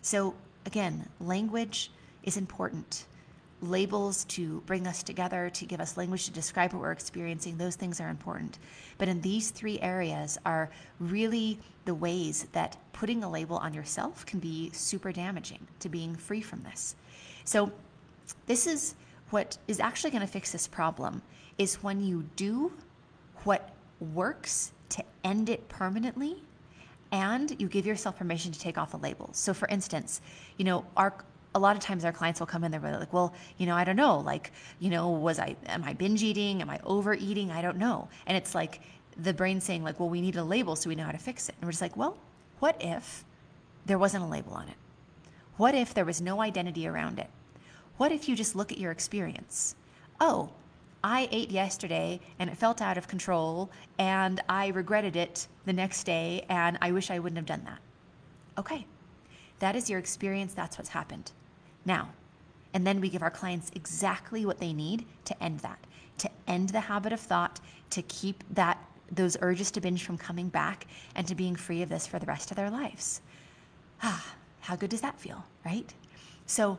So 0.00 0.34
again, 0.64 1.08
language 1.20 1.90
is 2.22 2.36
important 2.36 3.04
labels 3.60 4.24
to 4.24 4.62
bring 4.66 4.86
us 4.86 5.02
together, 5.02 5.50
to 5.50 5.64
give 5.64 5.80
us 5.80 5.96
language 5.96 6.24
to 6.26 6.30
describe 6.30 6.72
what 6.72 6.82
we're 6.82 6.92
experiencing, 6.92 7.56
those 7.56 7.76
things 7.76 8.00
are 8.00 8.08
important. 8.08 8.58
But 8.98 9.08
in 9.08 9.20
these 9.20 9.50
three 9.50 9.80
areas 9.80 10.38
are 10.44 10.70
really 11.00 11.58
the 11.84 11.94
ways 11.94 12.46
that 12.52 12.76
putting 12.92 13.24
a 13.24 13.30
label 13.30 13.56
on 13.56 13.74
yourself 13.74 14.24
can 14.26 14.38
be 14.40 14.70
super 14.72 15.12
damaging 15.12 15.66
to 15.80 15.88
being 15.88 16.14
free 16.14 16.40
from 16.40 16.62
this. 16.62 16.94
So 17.44 17.72
this 18.46 18.66
is 18.66 18.94
what 19.30 19.58
is 19.66 19.80
actually 19.80 20.10
going 20.10 20.20
to 20.22 20.26
fix 20.26 20.52
this 20.52 20.66
problem 20.66 21.22
is 21.58 21.82
when 21.82 22.02
you 22.02 22.24
do 22.36 22.72
what 23.44 23.70
works 24.00 24.72
to 24.90 25.04
end 25.24 25.48
it 25.48 25.68
permanently 25.68 26.42
and 27.10 27.58
you 27.60 27.68
give 27.68 27.86
yourself 27.86 28.18
permission 28.18 28.52
to 28.52 28.60
take 28.60 28.76
off 28.76 28.90
the 28.90 28.98
labels. 28.98 29.38
So 29.38 29.54
for 29.54 29.66
instance, 29.68 30.20
you 30.56 30.64
know, 30.64 30.84
our 30.96 31.14
a 31.54 31.58
lot 31.58 31.76
of 31.76 31.82
times 31.82 32.04
our 32.04 32.12
clients 32.12 32.40
will 32.40 32.46
come 32.46 32.64
in, 32.64 32.70
they're 32.70 32.80
like, 32.80 33.12
well, 33.12 33.34
you 33.56 33.66
know, 33.66 33.74
I 33.74 33.84
don't 33.84 33.96
know. 33.96 34.18
Like, 34.20 34.52
you 34.80 34.90
know, 34.90 35.10
was 35.10 35.38
I, 35.38 35.56
am 35.66 35.82
I 35.84 35.94
binge 35.94 36.22
eating? 36.22 36.60
Am 36.60 36.70
I 36.70 36.78
overeating? 36.84 37.50
I 37.50 37.62
don't 37.62 37.78
know. 37.78 38.08
And 38.26 38.36
it's 38.36 38.54
like 38.54 38.80
the 39.16 39.32
brain 39.32 39.60
saying, 39.60 39.82
like, 39.82 39.98
well, 39.98 40.08
we 40.08 40.20
need 40.20 40.36
a 40.36 40.44
label 40.44 40.76
so 40.76 40.88
we 40.88 40.94
know 40.94 41.04
how 41.04 41.12
to 41.12 41.18
fix 41.18 41.48
it. 41.48 41.54
And 41.60 41.66
we're 41.66 41.72
just 41.72 41.82
like, 41.82 41.96
well, 41.96 42.16
what 42.60 42.76
if 42.80 43.24
there 43.86 43.98
wasn't 43.98 44.24
a 44.24 44.26
label 44.26 44.52
on 44.52 44.68
it? 44.68 44.74
What 45.56 45.74
if 45.74 45.94
there 45.94 46.04
was 46.04 46.20
no 46.20 46.40
identity 46.40 46.86
around 46.86 47.18
it? 47.18 47.28
What 47.96 48.12
if 48.12 48.28
you 48.28 48.36
just 48.36 48.54
look 48.54 48.70
at 48.70 48.78
your 48.78 48.92
experience? 48.92 49.74
Oh, 50.20 50.50
I 51.02 51.28
ate 51.30 51.50
yesterday 51.50 52.20
and 52.38 52.50
it 52.50 52.56
felt 52.56 52.82
out 52.82 52.98
of 52.98 53.08
control 53.08 53.70
and 53.98 54.40
I 54.48 54.68
regretted 54.68 55.16
it 55.16 55.48
the 55.64 55.72
next 55.72 56.04
day 56.04 56.44
and 56.48 56.78
I 56.82 56.92
wish 56.92 57.10
I 57.10 57.18
wouldn't 57.18 57.36
have 57.36 57.46
done 57.46 57.64
that. 57.64 57.78
Okay, 58.58 58.86
that 59.58 59.76
is 59.76 59.90
your 59.90 59.98
experience, 59.98 60.54
that's 60.54 60.78
what's 60.78 60.90
happened 60.90 61.32
now. 61.84 62.08
And 62.74 62.86
then 62.86 63.00
we 63.00 63.08
give 63.08 63.22
our 63.22 63.30
clients 63.30 63.70
exactly 63.74 64.44
what 64.44 64.58
they 64.58 64.72
need 64.72 65.04
to 65.24 65.42
end 65.42 65.60
that, 65.60 65.78
to 66.18 66.30
end 66.46 66.70
the 66.70 66.80
habit 66.80 67.12
of 67.12 67.20
thought, 67.20 67.60
to 67.90 68.02
keep 68.02 68.44
that 68.54 68.78
those 69.10 69.38
urges 69.40 69.70
to 69.70 69.80
binge 69.80 70.04
from 70.04 70.18
coming 70.18 70.48
back 70.48 70.86
and 71.14 71.26
to 71.26 71.34
being 71.34 71.56
free 71.56 71.80
of 71.80 71.88
this 71.88 72.06
for 72.06 72.18
the 72.18 72.26
rest 72.26 72.50
of 72.50 72.56
their 72.56 72.70
lives. 72.70 73.22
Ah, 74.02 74.34
how 74.60 74.76
good 74.76 74.90
does 74.90 75.00
that 75.00 75.18
feel, 75.18 75.44
right? 75.64 75.94
So 76.44 76.78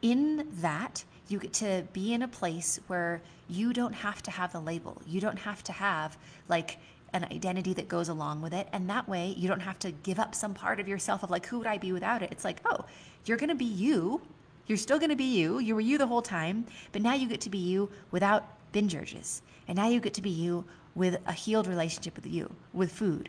in 0.00 0.46
that, 0.60 1.04
you 1.28 1.40
get 1.40 1.52
to 1.54 1.84
be 1.92 2.14
in 2.14 2.22
a 2.22 2.28
place 2.28 2.78
where 2.86 3.20
you 3.48 3.72
don't 3.72 3.92
have 3.92 4.22
to 4.22 4.30
have 4.30 4.52
the 4.52 4.60
label. 4.60 5.00
You 5.06 5.20
don't 5.20 5.38
have 5.38 5.62
to 5.64 5.72
have 5.72 6.16
like 6.48 6.78
an 7.16 7.32
identity 7.32 7.74
that 7.74 7.88
goes 7.88 8.08
along 8.08 8.42
with 8.42 8.52
it. 8.52 8.68
And 8.72 8.88
that 8.90 9.08
way 9.08 9.34
you 9.36 9.48
don't 9.48 9.60
have 9.60 9.78
to 9.80 9.90
give 9.90 10.18
up 10.18 10.34
some 10.34 10.54
part 10.54 10.80
of 10.80 10.88
yourself 10.88 11.22
of 11.22 11.30
like, 11.30 11.46
who 11.46 11.58
would 11.58 11.66
I 11.66 11.78
be 11.78 11.92
without 11.92 12.22
it? 12.22 12.30
It's 12.30 12.44
like, 12.44 12.60
oh, 12.64 12.84
you're 13.24 13.38
going 13.38 13.48
to 13.50 13.54
be 13.56 13.64
you 13.64 14.20
You're 14.66 14.78
still 14.78 14.98
going 14.98 15.10
to 15.10 15.16
be 15.16 15.24
you. 15.24 15.58
You 15.58 15.74
were 15.74 15.80
you 15.80 15.98
the 15.98 16.06
whole 16.06 16.22
time, 16.22 16.66
but 16.92 17.02
now 17.02 17.14
you 17.14 17.28
get 17.28 17.40
to 17.42 17.50
be 17.50 17.58
you 17.58 17.88
without 18.10 18.48
binge 18.72 18.94
urges. 18.94 19.42
And 19.68 19.76
now 19.76 19.88
you 19.88 20.00
get 20.00 20.14
to 20.14 20.22
be 20.22 20.30
you 20.30 20.64
with 20.94 21.18
a 21.26 21.32
healed 21.32 21.66
relationship 21.66 22.16
with 22.16 22.26
you, 22.26 22.52
with 22.72 22.92
food 22.92 23.28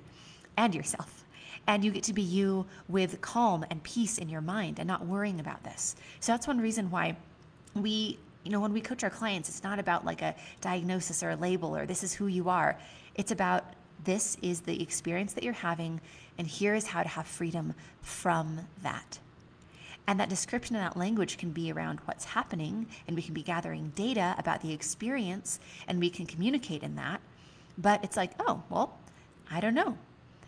and 0.58 0.73
yourself. 0.73 1.26
And 1.67 1.84
you 1.84 1.91
get 1.91 2.04
to 2.04 2.13
be 2.13 2.21
you 2.21 2.65
with 2.88 3.21
calm 3.21 3.65
and 3.69 3.84
peace 3.84 4.17
in 4.17 4.30
your 4.30 4.41
mind 4.41 4.80
and 4.80 4.88
not 4.88 5.06
worrying 5.06 5.39
about 5.39 5.63
this. 5.63 5.95
So 6.21 6.32
that's 6.32 6.47
one 6.47 6.60
reason 6.60 6.89
why 6.89 7.17
we, 7.76 8.17
you 8.43 8.52
know, 8.52 8.62
when 8.62 8.73
we 8.73 8.82
coach 8.82 9.04
our 9.04 9.10
clients, 9.10 9.50
it's 9.50 9.63
not 9.63 9.78
about 9.78 10.06
like 10.06 10.21
a 10.21 10.34
diagnosis 10.62 11.21
or 11.21 11.32
a 11.32 11.36
label 11.36 11.76
or 11.76 11.86
this 11.86 12.04
is 12.04 12.13
who 12.13 12.28
you 12.28 12.50
are. 12.50 12.78
It's 13.15 13.32
about 13.32 13.65
this 14.04 14.38
is 14.42 14.62
the 14.62 14.82
experience 14.82 15.34
that 15.34 15.44
you're 15.44 15.54
having, 15.54 16.02
and 16.38 16.48
here 16.48 16.76
is 16.76 16.88
how 16.88 17.04
to 17.04 17.10
have 17.10 17.28
freedom 17.28 17.74
from 18.02 18.60
that. 18.84 19.20
And 20.08 20.20
that 20.20 20.30
description 20.30 20.76
and 20.76 20.86
that 20.86 20.96
language 20.96 21.38
can 21.38 21.52
be 21.52 21.72
around 21.72 22.00
what's 22.06 22.26
happening, 22.26 22.88
and 23.08 23.16
we 23.16 23.22
can 23.22 23.34
be 23.34 23.44
gathering 23.44 23.92
data 23.96 24.36
about 24.38 24.62
the 24.62 24.72
experience, 24.72 25.60
and 25.88 26.00
we 26.00 26.10
can 26.10 26.26
communicate 26.26 26.84
in 26.84 26.96
that. 26.96 27.20
But 27.78 28.04
it's 28.04 28.18
like, 28.18 28.32
oh, 28.40 28.64
well, 28.70 28.98
I 29.52 29.60
don't 29.60 29.74
know 29.74 29.98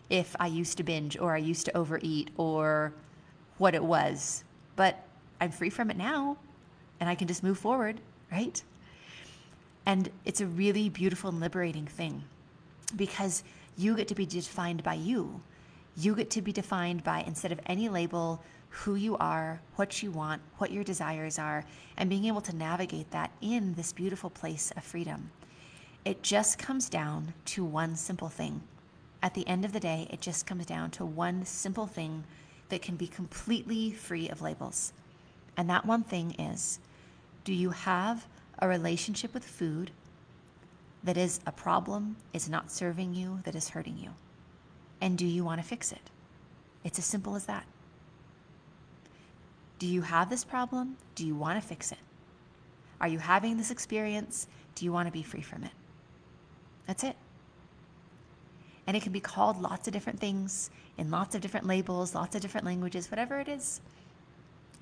if 0.09 0.35
I 0.39 0.47
used 0.47 0.77
to 0.77 0.83
binge 0.83 1.17
or 1.17 1.33
I 1.33 1.37
used 1.37 1.65
to 1.65 1.77
overeat 1.77 2.31
or 2.37 2.93
what 3.57 3.75
it 3.75 3.83
was, 3.83 4.43
but 4.75 5.05
I'm 5.39 5.51
free 5.51 5.69
from 5.69 5.91
it 5.91 5.97
now 5.97 6.37
and 6.99 7.09
I 7.09 7.15
can 7.15 7.27
just 7.27 7.43
move 7.43 7.57
forward, 7.57 8.01
right? 8.31 8.61
And 9.85 10.09
it's 10.25 10.41
a 10.41 10.45
really 10.47 10.89
beautiful 10.89 11.29
and 11.29 11.39
liberating 11.39 11.85
thing 11.85 12.23
because 12.95 13.43
you 13.77 13.95
get 13.95 14.07
to 14.09 14.15
be 14.15 14.25
defined 14.25 14.83
by 14.83 14.95
you. 14.95 15.41
You 15.95 16.15
get 16.15 16.29
to 16.31 16.41
be 16.41 16.51
defined 16.51 17.03
by, 17.03 17.23
instead 17.25 17.51
of 17.51 17.59
any 17.65 17.89
label, 17.89 18.41
who 18.69 18.95
you 18.95 19.17
are, 19.17 19.61
what 19.75 20.03
you 20.03 20.11
want, 20.11 20.41
what 20.57 20.71
your 20.71 20.83
desires 20.83 21.39
are, 21.39 21.65
and 21.97 22.09
being 22.09 22.25
able 22.25 22.41
to 22.41 22.55
navigate 22.55 23.11
that 23.11 23.31
in 23.41 23.73
this 23.73 23.91
beautiful 23.91 24.29
place 24.29 24.71
of 24.77 24.83
freedom. 24.83 25.31
It 26.05 26.23
just 26.23 26.57
comes 26.57 26.89
down 26.89 27.33
to 27.45 27.63
one 27.63 27.95
simple 27.95 28.29
thing. 28.29 28.61
At 29.21 29.33
the 29.33 29.47
end 29.47 29.65
of 29.65 29.73
the 29.73 29.79
day, 29.79 30.07
it 30.09 30.21
just 30.21 30.45
comes 30.45 30.65
down 30.65 30.91
to 30.91 31.05
one 31.05 31.45
simple 31.45 31.87
thing 31.87 32.23
that 32.69 32.81
can 32.81 32.95
be 32.95 33.07
completely 33.07 33.91
free 33.91 34.29
of 34.29 34.41
labels. 34.41 34.93
And 35.57 35.69
that 35.69 35.85
one 35.85 36.03
thing 36.03 36.35
is 36.39 36.79
do 37.43 37.53
you 37.53 37.71
have 37.71 38.27
a 38.59 38.67
relationship 38.67 39.33
with 39.33 39.43
food 39.43 39.91
that 41.03 41.17
is 41.17 41.39
a 41.45 41.51
problem, 41.51 42.17
is 42.33 42.49
not 42.49 42.71
serving 42.71 43.13
you, 43.13 43.39
that 43.43 43.55
is 43.55 43.69
hurting 43.69 43.97
you? 43.97 44.11
And 45.01 45.17
do 45.17 45.25
you 45.25 45.43
want 45.43 45.61
to 45.61 45.67
fix 45.67 45.91
it? 45.91 46.09
It's 46.83 46.99
as 46.99 47.05
simple 47.05 47.35
as 47.35 47.45
that. 47.45 47.65
Do 49.79 49.87
you 49.87 50.01
have 50.01 50.29
this 50.29 50.43
problem? 50.43 50.97
Do 51.15 51.25
you 51.25 51.35
want 51.35 51.61
to 51.61 51.65
fix 51.65 51.91
it? 51.91 51.99
Are 52.99 53.07
you 53.07 53.19
having 53.19 53.57
this 53.57 53.71
experience? 53.71 54.47
Do 54.75 54.83
you 54.83 54.91
want 54.91 55.07
to 55.07 55.11
be 55.11 55.23
free 55.23 55.41
from 55.41 55.63
it? 55.63 55.71
That's 56.85 57.03
it. 57.03 57.15
And 58.85 58.97
it 58.97 59.03
can 59.03 59.13
be 59.13 59.19
called 59.19 59.61
lots 59.61 59.87
of 59.87 59.93
different 59.93 60.19
things 60.19 60.69
in 60.97 61.11
lots 61.11 61.35
of 61.35 61.41
different 61.41 61.65
labels, 61.65 62.13
lots 62.13 62.35
of 62.35 62.41
different 62.41 62.65
languages, 62.65 63.09
whatever 63.09 63.39
it 63.39 63.47
is. 63.47 63.79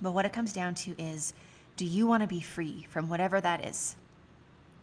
But 0.01 0.13
what 0.13 0.25
it 0.25 0.33
comes 0.33 0.53
down 0.53 0.75
to 0.75 0.95
is 0.97 1.33
do 1.75 1.85
you 1.85 2.07
want 2.07 2.23
to 2.23 2.27
be 2.27 2.41
free 2.41 2.87
from 2.89 3.07
whatever 3.07 3.39
that 3.39 3.65
is? 3.65 3.95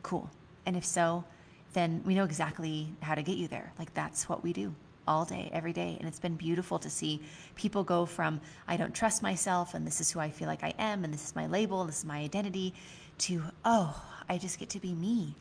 Cool. 0.02 0.30
And 0.66 0.76
if 0.76 0.84
so, 0.84 1.24
then 1.72 2.02
we 2.04 2.14
know 2.14 2.24
exactly 2.24 2.88
how 3.00 3.14
to 3.14 3.22
get 3.22 3.36
you 3.36 3.48
there. 3.48 3.72
Like 3.78 3.92
that's 3.94 4.28
what 4.28 4.42
we 4.42 4.52
do 4.52 4.74
all 5.06 5.24
day, 5.24 5.50
every 5.52 5.72
day. 5.72 5.96
And 5.98 6.08
it's 6.08 6.20
been 6.20 6.36
beautiful 6.36 6.78
to 6.78 6.90
see 6.90 7.20
people 7.54 7.84
go 7.84 8.06
from, 8.06 8.40
I 8.66 8.76
don't 8.76 8.94
trust 8.94 9.22
myself, 9.22 9.74
and 9.74 9.86
this 9.86 10.00
is 10.00 10.10
who 10.10 10.20
I 10.20 10.30
feel 10.30 10.48
like 10.48 10.64
I 10.64 10.74
am, 10.78 11.04
and 11.04 11.12
this 11.12 11.24
is 11.24 11.36
my 11.36 11.46
label, 11.46 11.84
this 11.84 11.98
is 11.98 12.04
my 12.04 12.18
identity, 12.18 12.74
to, 13.18 13.42
oh, 13.64 14.02
I 14.28 14.38
just 14.38 14.58
get 14.58 14.70
to 14.70 14.80
be 14.80 14.94
me. 14.94 15.34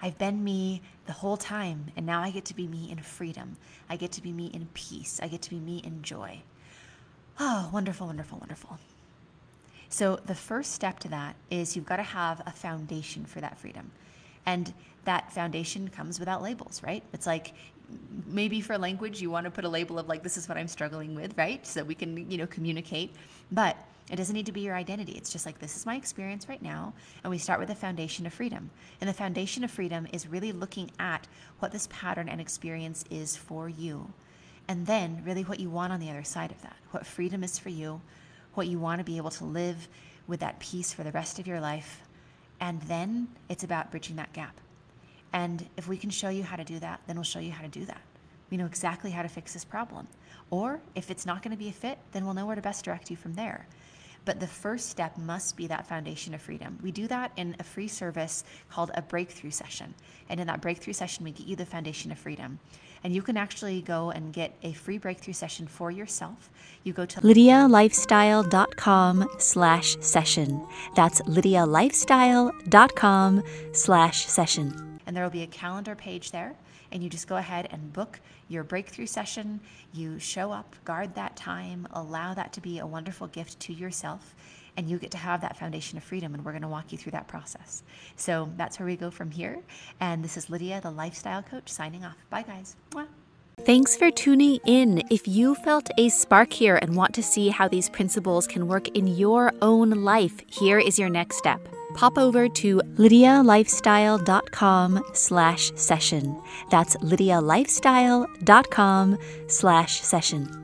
I've 0.00 0.18
been 0.18 0.42
me 0.42 0.82
the 1.06 1.12
whole 1.12 1.36
time, 1.36 1.86
and 1.96 2.04
now 2.04 2.22
I 2.22 2.30
get 2.30 2.44
to 2.46 2.56
be 2.56 2.66
me 2.66 2.90
in 2.90 2.98
freedom. 2.98 3.56
I 3.88 3.96
get 3.96 4.12
to 4.12 4.22
be 4.22 4.32
me 4.32 4.46
in 4.46 4.68
peace. 4.74 5.20
I 5.22 5.28
get 5.28 5.42
to 5.42 5.50
be 5.50 5.58
me 5.58 5.78
in 5.78 6.02
joy. 6.02 6.42
Oh, 7.38 7.70
wonderful, 7.72 8.06
wonderful, 8.06 8.38
wonderful. 8.38 8.78
So, 9.88 10.16
the 10.16 10.34
first 10.34 10.72
step 10.72 10.98
to 11.00 11.08
that 11.08 11.36
is 11.50 11.76
you've 11.76 11.86
got 11.86 11.96
to 11.96 12.02
have 12.02 12.42
a 12.46 12.50
foundation 12.50 13.24
for 13.24 13.40
that 13.40 13.58
freedom. 13.58 13.92
And 14.46 14.72
that 15.04 15.32
foundation 15.32 15.88
comes 15.88 16.18
without 16.18 16.42
labels, 16.42 16.82
right? 16.82 17.02
It's 17.12 17.26
like 17.26 17.54
maybe 18.26 18.60
for 18.60 18.78
language 18.78 19.20
you 19.20 19.30
want 19.30 19.44
to 19.44 19.50
put 19.50 19.64
a 19.64 19.68
label 19.68 19.98
of 19.98 20.08
like 20.08 20.22
this 20.22 20.36
is 20.36 20.48
what 20.48 20.58
I'm 20.58 20.68
struggling 20.68 21.14
with, 21.14 21.36
right? 21.36 21.66
So 21.66 21.84
we 21.84 21.94
can, 21.94 22.30
you 22.30 22.38
know, 22.38 22.46
communicate. 22.46 23.14
But 23.52 23.76
it 24.10 24.16
doesn't 24.16 24.34
need 24.34 24.46
to 24.46 24.52
be 24.52 24.60
your 24.60 24.74
identity. 24.74 25.12
It's 25.12 25.32
just 25.32 25.46
like 25.46 25.58
this 25.58 25.76
is 25.76 25.86
my 25.86 25.96
experience 25.96 26.48
right 26.48 26.60
now, 26.60 26.92
and 27.22 27.30
we 27.30 27.38
start 27.38 27.58
with 27.58 27.68
the 27.68 27.74
foundation 27.74 28.26
of 28.26 28.34
freedom. 28.34 28.70
And 29.00 29.08
the 29.08 29.14
foundation 29.14 29.64
of 29.64 29.70
freedom 29.70 30.06
is 30.12 30.26
really 30.26 30.52
looking 30.52 30.90
at 30.98 31.26
what 31.58 31.72
this 31.72 31.88
pattern 31.90 32.28
and 32.28 32.40
experience 32.40 33.04
is 33.10 33.36
for 33.36 33.68
you. 33.68 34.12
And 34.68 34.86
then 34.86 35.22
really 35.24 35.42
what 35.42 35.60
you 35.60 35.70
want 35.70 35.92
on 35.92 36.00
the 36.00 36.10
other 36.10 36.24
side 36.24 36.50
of 36.50 36.60
that. 36.62 36.76
What 36.90 37.06
freedom 37.06 37.42
is 37.42 37.58
for 37.58 37.70
you, 37.70 38.00
what 38.54 38.66
you 38.66 38.78
want 38.78 38.98
to 39.00 39.04
be 39.04 39.16
able 39.16 39.30
to 39.30 39.44
live 39.44 39.88
with 40.26 40.40
that 40.40 40.58
peace 40.58 40.92
for 40.92 41.02
the 41.02 41.12
rest 41.12 41.38
of 41.38 41.46
your 41.46 41.60
life. 41.60 42.02
And 42.60 42.80
then 42.82 43.28
it's 43.48 43.64
about 43.64 43.90
bridging 43.90 44.16
that 44.16 44.32
gap. 44.32 44.60
And 45.32 45.68
if 45.76 45.88
we 45.88 45.96
can 45.96 46.10
show 46.10 46.28
you 46.28 46.42
how 46.42 46.56
to 46.56 46.64
do 46.64 46.78
that, 46.78 47.00
then 47.06 47.16
we'll 47.16 47.24
show 47.24 47.40
you 47.40 47.50
how 47.50 47.62
to 47.62 47.68
do 47.68 47.84
that. 47.86 48.00
We 48.50 48.56
know 48.56 48.66
exactly 48.66 49.10
how 49.10 49.22
to 49.22 49.28
fix 49.28 49.52
this 49.52 49.64
problem. 49.64 50.06
Or 50.50 50.80
if 50.94 51.10
it's 51.10 51.26
not 51.26 51.42
going 51.42 51.50
to 51.50 51.58
be 51.58 51.68
a 51.68 51.72
fit, 51.72 51.98
then 52.12 52.24
we'll 52.24 52.34
know 52.34 52.46
where 52.46 52.54
to 52.54 52.62
best 52.62 52.84
direct 52.84 53.10
you 53.10 53.16
from 53.16 53.34
there. 53.34 53.66
But 54.24 54.40
the 54.40 54.46
first 54.46 54.88
step 54.88 55.18
must 55.18 55.56
be 55.56 55.66
that 55.66 55.86
foundation 55.86 56.34
of 56.34 56.40
freedom. 56.40 56.78
We 56.82 56.92
do 56.92 57.06
that 57.08 57.32
in 57.36 57.56
a 57.58 57.62
free 57.62 57.88
service 57.88 58.44
called 58.70 58.90
a 58.94 59.02
breakthrough 59.02 59.50
session. 59.50 59.94
And 60.28 60.40
in 60.40 60.46
that 60.46 60.60
breakthrough 60.60 60.94
session, 60.94 61.24
we 61.24 61.32
get 61.32 61.46
you 61.46 61.56
the 61.56 61.66
foundation 61.66 62.10
of 62.10 62.18
freedom. 62.18 62.58
And 63.04 63.14
you 63.14 63.22
can 63.22 63.36
actually 63.36 63.82
go 63.82 64.10
and 64.10 64.32
get 64.32 64.56
a 64.62 64.72
free 64.72 64.98
breakthrough 64.98 65.34
session 65.34 65.68
for 65.68 65.90
yourself. 65.90 66.48
You 66.82 66.94
go 66.94 67.04
to 67.04 67.20
lydialifestyle.com 67.20 69.28
slash 69.38 69.96
session. 70.00 70.66
That's 70.96 71.20
lydialifestyle.com 71.22 73.42
slash 73.72 74.26
session 74.26 74.94
and 75.06 75.16
there 75.16 75.24
will 75.24 75.30
be 75.30 75.42
a 75.42 75.48
calendar 75.48 75.94
page 75.94 76.30
there. 76.30 76.54
And 76.92 77.02
you 77.02 77.10
just 77.10 77.26
go 77.26 77.36
ahead 77.36 77.68
and 77.70 77.92
book 77.92 78.20
your 78.48 78.62
breakthrough 78.62 79.06
session. 79.06 79.60
You 79.92 80.18
show 80.18 80.52
up, 80.52 80.76
guard 80.84 81.14
that 81.16 81.36
time, 81.36 81.88
allow 81.92 82.34
that 82.34 82.52
to 82.54 82.60
be 82.60 82.78
a 82.78 82.86
wonderful 82.86 83.26
gift 83.26 83.58
to 83.60 83.72
yourself, 83.72 84.34
and 84.76 84.88
you 84.88 84.98
get 84.98 85.10
to 85.12 85.18
have 85.18 85.40
that 85.40 85.56
foundation 85.56 85.98
of 85.98 86.04
freedom. 86.04 86.34
And 86.34 86.44
we're 86.44 86.52
going 86.52 86.62
to 86.62 86.68
walk 86.68 86.92
you 86.92 86.98
through 86.98 87.12
that 87.12 87.28
process. 87.28 87.82
So 88.16 88.50
that's 88.56 88.78
where 88.78 88.86
we 88.86 88.96
go 88.96 89.10
from 89.10 89.30
here. 89.30 89.60
And 90.00 90.24
this 90.24 90.36
is 90.36 90.50
Lydia, 90.50 90.80
the 90.80 90.90
lifestyle 90.90 91.42
coach, 91.42 91.70
signing 91.70 92.04
off. 92.04 92.16
Bye, 92.30 92.42
guys. 92.42 92.76
Mwah. 92.90 93.06
Thanks 93.60 93.96
for 93.96 94.10
tuning 94.10 94.58
in. 94.66 95.04
If 95.10 95.28
you 95.28 95.54
felt 95.54 95.88
a 95.96 96.08
spark 96.08 96.52
here 96.52 96.76
and 96.82 96.96
want 96.96 97.14
to 97.14 97.22
see 97.22 97.50
how 97.50 97.68
these 97.68 97.88
principles 97.88 98.48
can 98.48 98.66
work 98.66 98.88
in 98.88 99.06
your 99.06 99.52
own 99.62 99.90
life, 99.90 100.40
here 100.48 100.80
is 100.80 100.98
your 100.98 101.08
next 101.08 101.36
step 101.36 101.68
pop 101.94 102.18
over 102.18 102.48
to 102.48 102.80
lydialifestyle.com 102.96 105.04
slash 105.14 105.72
session. 105.76 106.42
That's 106.70 106.96
lydialifestyle.com 106.96 109.18
slash 109.46 110.00
session 110.00 110.63